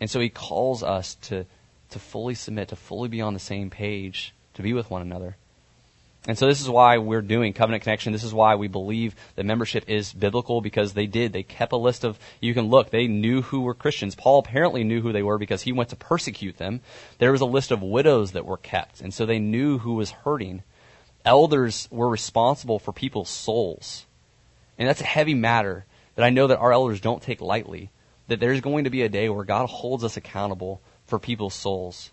[0.00, 1.46] And so he calls us to,
[1.90, 5.36] to fully submit, to fully be on the same page, to be with one another.
[6.26, 8.12] And so this is why we're doing Covenant Connection.
[8.12, 11.32] This is why we believe that membership is biblical because they did.
[11.32, 14.14] They kept a list of, you can look, they knew who were Christians.
[14.14, 16.80] Paul apparently knew who they were because he went to persecute them.
[17.18, 20.10] There was a list of widows that were kept, and so they knew who was
[20.10, 20.64] hurting.
[21.24, 24.04] Elders were responsible for people's souls.
[24.76, 25.86] And that's a heavy matter
[26.16, 27.90] that I know that our elders don't take lightly.
[28.28, 32.10] That there's going to be a day where God holds us accountable for people's souls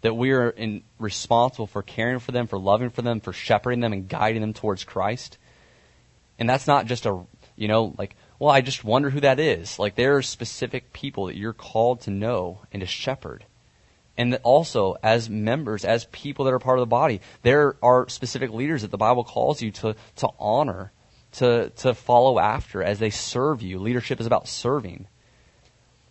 [0.00, 3.80] that we are in, responsible for caring for them, for loving for them, for shepherding
[3.80, 5.38] them and guiding them towards Christ.
[6.38, 7.20] And that's not just a,
[7.56, 9.78] you know, like, well, I just wonder who that is.
[9.78, 13.44] Like, there are specific people that you're called to know and to shepherd.
[14.16, 18.08] And that also, as members, as people that are part of the body, there are
[18.08, 20.92] specific leaders that the Bible calls you to, to honor,
[21.32, 23.80] to, to follow after as they serve you.
[23.80, 25.06] Leadership is about serving.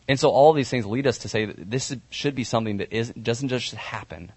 [0.07, 2.93] And so all these things lead us to say that this should be something that
[2.93, 4.31] isn't, doesn't just happen.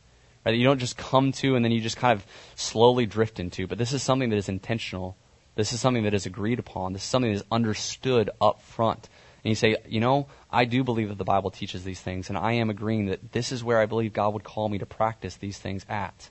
[0.45, 0.55] Right?
[0.55, 3.79] You don't just come to and then you just kind of slowly drift into, but
[3.79, 5.17] this is something that is intentional.
[5.55, 6.93] This is something that is agreed upon.
[6.93, 9.09] This is something that is understood up front.
[9.45, 12.37] And you say, you know, I do believe that the Bible teaches these things, and
[12.37, 15.37] I am agreeing that this is where I believe God would call me to practice
[15.37, 16.29] these things at.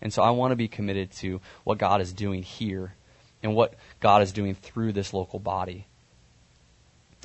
[0.00, 2.94] And so I want to be committed to what God is doing here
[3.42, 5.86] and what God is doing through this local body.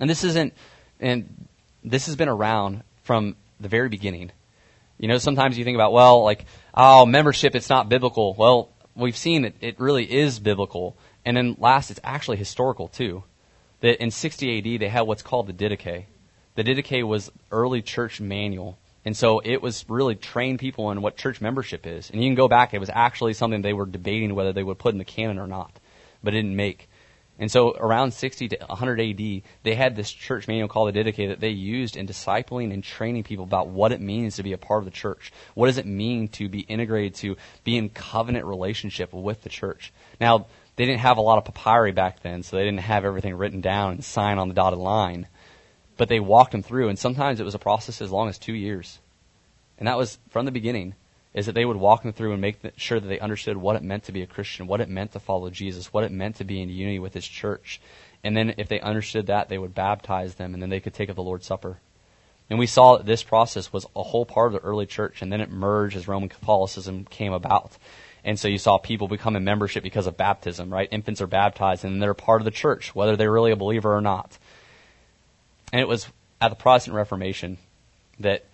[0.01, 0.53] And this isn't
[0.99, 1.47] and
[1.83, 4.31] this has been around from the very beginning.
[4.97, 8.33] You know, sometimes you think about, well, like, oh, membership, it's not biblical.
[8.33, 10.95] Well, we've seen that it really is biblical.
[11.25, 13.23] And then last, it's actually historical too.
[13.81, 16.05] That in 60 AD, they had what's called the Didache.
[16.55, 18.77] The Didache was early church manual.
[19.03, 22.09] And so it was really trained people in what church membership is.
[22.09, 24.79] And you can go back, it was actually something they were debating whether they would
[24.79, 25.71] put in the canon or not,
[26.23, 26.89] but it didn't make.
[27.37, 31.27] And so around 60 to 100 AD, they had this church manual called the Didache
[31.27, 34.57] that they used in discipling and training people about what it means to be a
[34.57, 35.33] part of the church.
[35.53, 39.91] What does it mean to be integrated, to be in covenant relationship with the church?
[40.21, 43.35] Now, they didn't have a lot of papyri back then, so they didn't have everything
[43.35, 45.27] written down and signed on the dotted line.
[45.97, 48.53] But they walked them through, and sometimes it was a process as long as two
[48.53, 48.99] years.
[49.77, 50.95] And that was from the beginning
[51.35, 53.83] is that they would walk them through and make sure that they understood what it
[53.83, 56.45] meant to be a Christian, what it meant to follow Jesus, what it meant to
[56.45, 57.81] be in unity with His church.
[58.23, 61.09] And then if they understood that, they would baptize them, and then they could take
[61.09, 61.77] of the Lord's Supper.
[62.49, 65.31] And we saw that this process was a whole part of the early church, and
[65.31, 67.77] then it merged as Roman Catholicism came about.
[68.23, 70.87] And so you saw people become in membership because of baptism, right?
[70.89, 74.01] Infants are baptized, and they're part of the church, whether they're really a believer or
[74.01, 74.37] not.
[75.73, 76.07] And it was
[76.39, 77.57] at the Protestant Reformation
[78.21, 78.45] that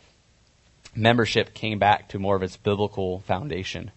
[0.95, 3.91] membership came back to more of its biblical foundation.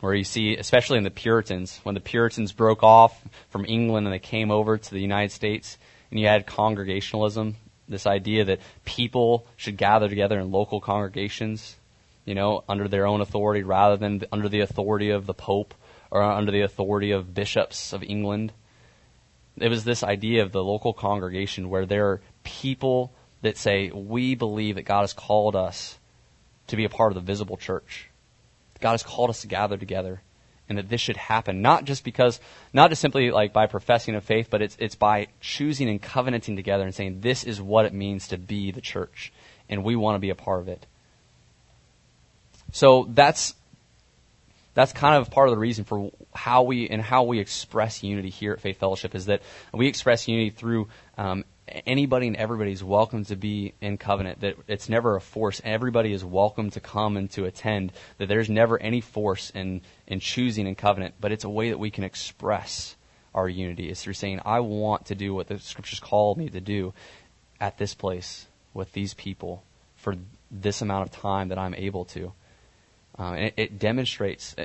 [0.00, 4.12] Where you see, especially in the Puritans, when the Puritans broke off from England and
[4.12, 5.78] they came over to the United States,
[6.10, 7.56] and you had congregationalism,
[7.88, 11.76] this idea that people should gather together in local congregations,
[12.24, 15.74] you know, under their own authority rather than under the authority of the Pope
[16.10, 18.52] or under the authority of bishops of England.
[19.56, 23.12] It was this idea of the local congregation where there are people
[23.42, 25.98] that say, we believe that God has called us
[26.68, 28.10] to be a part of the visible church.
[28.80, 30.22] God has called us to gather together
[30.68, 32.40] and that this should happen not just because
[32.72, 36.56] not just simply like by professing of faith but it's it's by choosing and covenanting
[36.56, 39.32] together and saying this is what it means to be the church
[39.68, 40.86] and we want to be a part of it
[42.72, 43.54] so that's
[44.74, 48.28] that's kind of part of the reason for how we and how we express unity
[48.28, 49.40] here at Faith Fellowship is that
[49.72, 54.40] we express unity through um, anybody and everybody is welcome to be in covenant.
[54.40, 55.60] That it's never a force.
[55.64, 57.92] Everybody is welcome to come and to attend.
[58.18, 61.78] That there's never any force in in choosing in covenant, but it's a way that
[61.78, 62.96] we can express
[63.34, 63.88] our unity.
[63.88, 66.92] Is through saying, "I want to do what the Scriptures call me to do
[67.60, 69.64] at this place with these people
[69.96, 70.16] for
[70.50, 72.32] this amount of time that I'm able to."
[73.16, 74.56] Um, it, it demonstrates,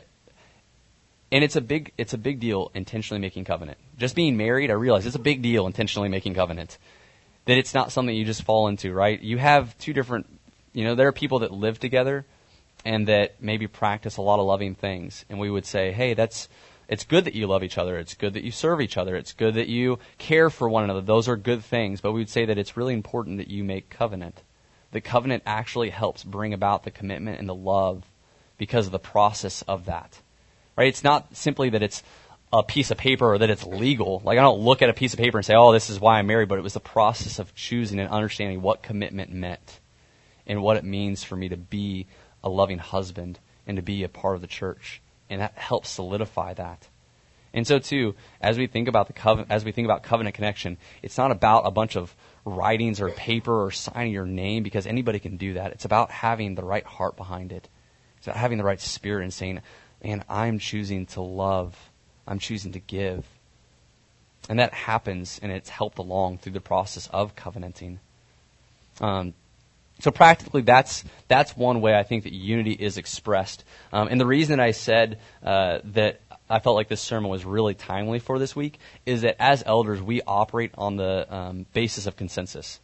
[1.31, 3.77] and it's a big it's a big deal intentionally making covenant.
[3.97, 6.77] Just being married, I realize it's a big deal intentionally making covenant.
[7.45, 9.19] That it's not something you just fall into, right?
[9.19, 10.27] You have two different,
[10.73, 12.25] you know, there are people that live together
[12.85, 16.47] and that maybe practice a lot of loving things, and we would say, hey, that's
[16.89, 17.99] it's good that you love each other.
[17.99, 19.15] It's good that you serve each other.
[19.15, 21.01] It's good that you care for one another.
[21.01, 22.01] Those are good things.
[22.01, 24.41] But we would say that it's really important that you make covenant.
[24.91, 28.05] The covenant actually helps bring about the commitment and the love
[28.57, 30.19] because of the process of that.
[30.79, 30.87] Right?
[30.87, 32.03] It's not simply that it's
[32.53, 34.21] a piece of paper or that it's legal.
[34.23, 36.17] Like I don't look at a piece of paper and say, "Oh, this is why
[36.17, 39.81] I'm married," but it was the process of choosing and understanding what commitment meant
[40.47, 42.07] and what it means for me to be
[42.45, 45.01] a loving husband and to be a part of the church.
[45.29, 46.87] And that helps solidify that.
[47.53, 50.77] And so too, as we think about the covenant, as we think about covenant connection,
[51.03, 52.15] it's not about a bunch of
[52.45, 55.73] writings or paper or signing your name because anybody can do that.
[55.73, 57.67] It's about having the right heart behind it.
[58.17, 59.59] It's about having the right spirit and saying,
[60.03, 61.75] man, I'm choosing to love.
[62.27, 63.25] I'm choosing to give.
[64.49, 67.99] And that happens, and it's helped along through the process of covenanting.
[69.01, 69.33] Um,
[69.99, 73.65] so practically, that's that's one way I think that unity is expressed.
[73.91, 77.45] Um, and the reason that I said uh, that I felt like this sermon was
[77.45, 82.07] really timely for this week is that as elders, we operate on the um, basis
[82.07, 82.79] of consensus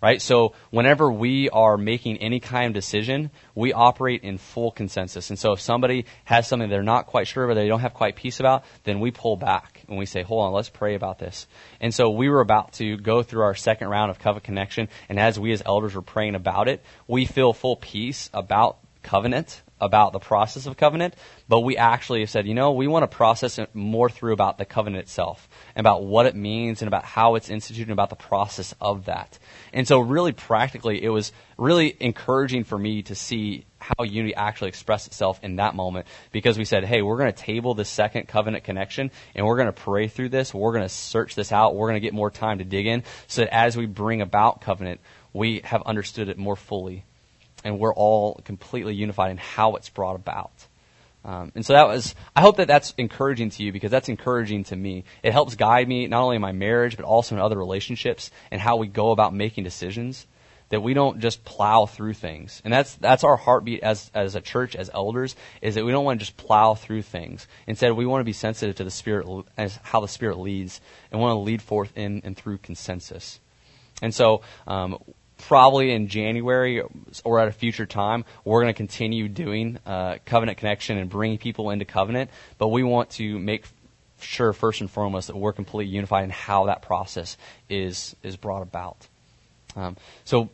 [0.00, 0.20] right?
[0.20, 5.30] So whenever we are making any kind of decision, we operate in full consensus.
[5.30, 8.16] And so if somebody has something they're not quite sure about, they don't have quite
[8.16, 11.46] peace about, then we pull back and we say, hold on, let's pray about this.
[11.80, 15.18] And so we were about to go through our second round of covenant connection, and
[15.18, 20.12] as we as elders were praying about it, we feel full peace about covenant about
[20.12, 21.14] the process of covenant,
[21.48, 24.58] but we actually have said, you know, we want to process it more through about
[24.58, 28.10] the covenant itself, and about what it means, and about how it's instituted, and about
[28.10, 29.38] the process of that.
[29.72, 34.68] And so, really practically, it was really encouraging for me to see how unity actually
[34.68, 38.28] expressed itself in that moment, because we said, hey, we're going to table the second
[38.28, 41.74] covenant connection, and we're going to pray through this, we're going to search this out,
[41.74, 44.60] we're going to get more time to dig in, so that as we bring about
[44.60, 45.00] covenant,
[45.32, 47.04] we have understood it more fully
[47.64, 50.52] and we're all completely unified in how it's brought about.
[51.24, 54.64] Um, and so that was, I hope that that's encouraging to you because that's encouraging
[54.64, 55.04] to me.
[55.22, 58.60] It helps guide me not only in my marriage, but also in other relationships and
[58.60, 60.26] how we go about making decisions.
[60.70, 62.62] That we don't just plow through things.
[62.64, 66.04] And that's, that's our heartbeat as, as a church, as elders, is that we don't
[66.04, 67.48] want to just plow through things.
[67.66, 69.26] Instead, we want to be sensitive to the Spirit,
[69.58, 70.80] as how the Spirit leads,
[71.10, 73.40] and want to lead forth in and through consensus.
[74.00, 74.98] And so, um,
[75.40, 76.82] probably in January
[77.24, 81.38] or at a future time, we're going to continue doing uh, covenant connection and bringing
[81.38, 82.30] people into covenant.
[82.58, 83.64] But we want to make
[84.20, 87.36] sure first and foremost that we're completely unified in how that process
[87.68, 89.08] is is brought about.
[89.76, 90.50] Um, so,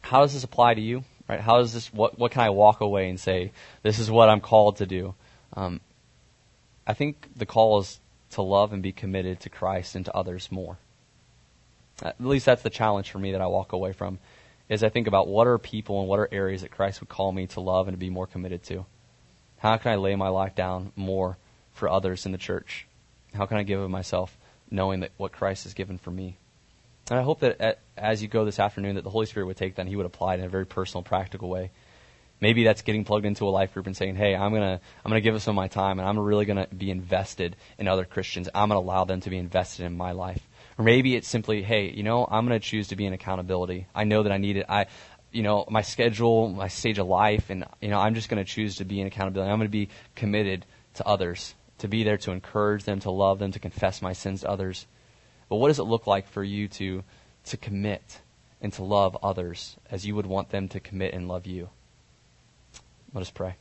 [0.00, 1.04] how does this apply to you?
[1.28, 1.40] Right?
[1.40, 1.92] How does this?
[1.92, 3.52] What what can I walk away and say?
[3.82, 5.14] This is what I'm called to do.
[5.54, 5.80] Um,
[6.86, 8.00] I think the call is
[8.30, 10.78] to love and be committed to Christ and to others more.
[12.02, 14.18] At least that's the challenge for me that I walk away from.
[14.68, 17.32] Is I think about what are people and what are areas that Christ would call
[17.32, 18.86] me to love and to be more committed to.
[19.58, 21.36] How can I lay my life down more
[21.72, 22.86] for others in the church?
[23.34, 24.36] How can I give of myself
[24.70, 26.38] knowing that what Christ has given for me?
[27.10, 29.56] And I hope that at, as you go this afternoon, that the Holy Spirit would
[29.56, 31.70] take that and He would apply it in a very personal, practical way.
[32.40, 35.20] Maybe that's getting plugged into a life group and saying, "Hey, I'm gonna I'm gonna
[35.20, 38.48] give some of my time, and I'm really gonna be invested in other Christians.
[38.54, 40.46] I'm gonna allow them to be invested in my life."
[40.78, 43.86] Or maybe it's simply, hey, you know, I'm going to choose to be in accountability.
[43.94, 44.66] I know that I need it.
[44.68, 44.86] I,
[45.30, 48.50] you know, my schedule, my stage of life, and, you know, I'm just going to
[48.50, 49.50] choose to be in accountability.
[49.50, 50.64] I'm going to be committed
[50.94, 54.40] to others, to be there to encourage them, to love them, to confess my sins
[54.40, 54.86] to others.
[55.48, 57.04] But what does it look like for you to,
[57.46, 58.20] to commit
[58.60, 61.68] and to love others as you would want them to commit and love you?
[63.12, 63.54] Let us pray.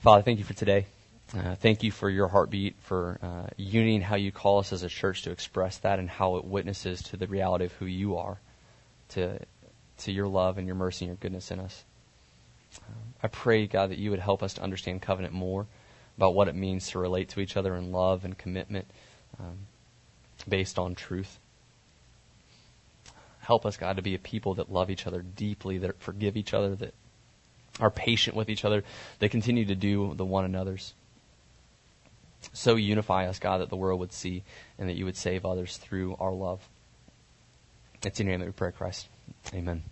[0.00, 0.86] Father, thank you for today.
[1.34, 4.88] Uh, thank you for your heartbeat, for uh, unity how you call us as a
[4.88, 8.38] church to express that and how it witnesses to the reality of who you are,
[9.08, 9.38] to,
[9.96, 11.84] to your love and your mercy and your goodness in us.
[12.86, 15.66] Um, I pray, God, that you would help us to understand covenant more
[16.18, 18.86] about what it means to relate to each other in love and commitment
[19.40, 19.56] um,
[20.46, 21.38] based on truth.
[23.40, 26.52] Help us, God, to be a people that love each other deeply, that forgive each
[26.52, 26.92] other, that
[27.80, 28.84] are patient with each other,
[29.18, 30.92] that continue to do the one another's.
[32.52, 34.42] So unify us, God, that the world would see
[34.78, 36.68] and that you would save others through our love.
[38.04, 39.08] It's in your name that we pray, Christ.
[39.54, 39.82] Amen.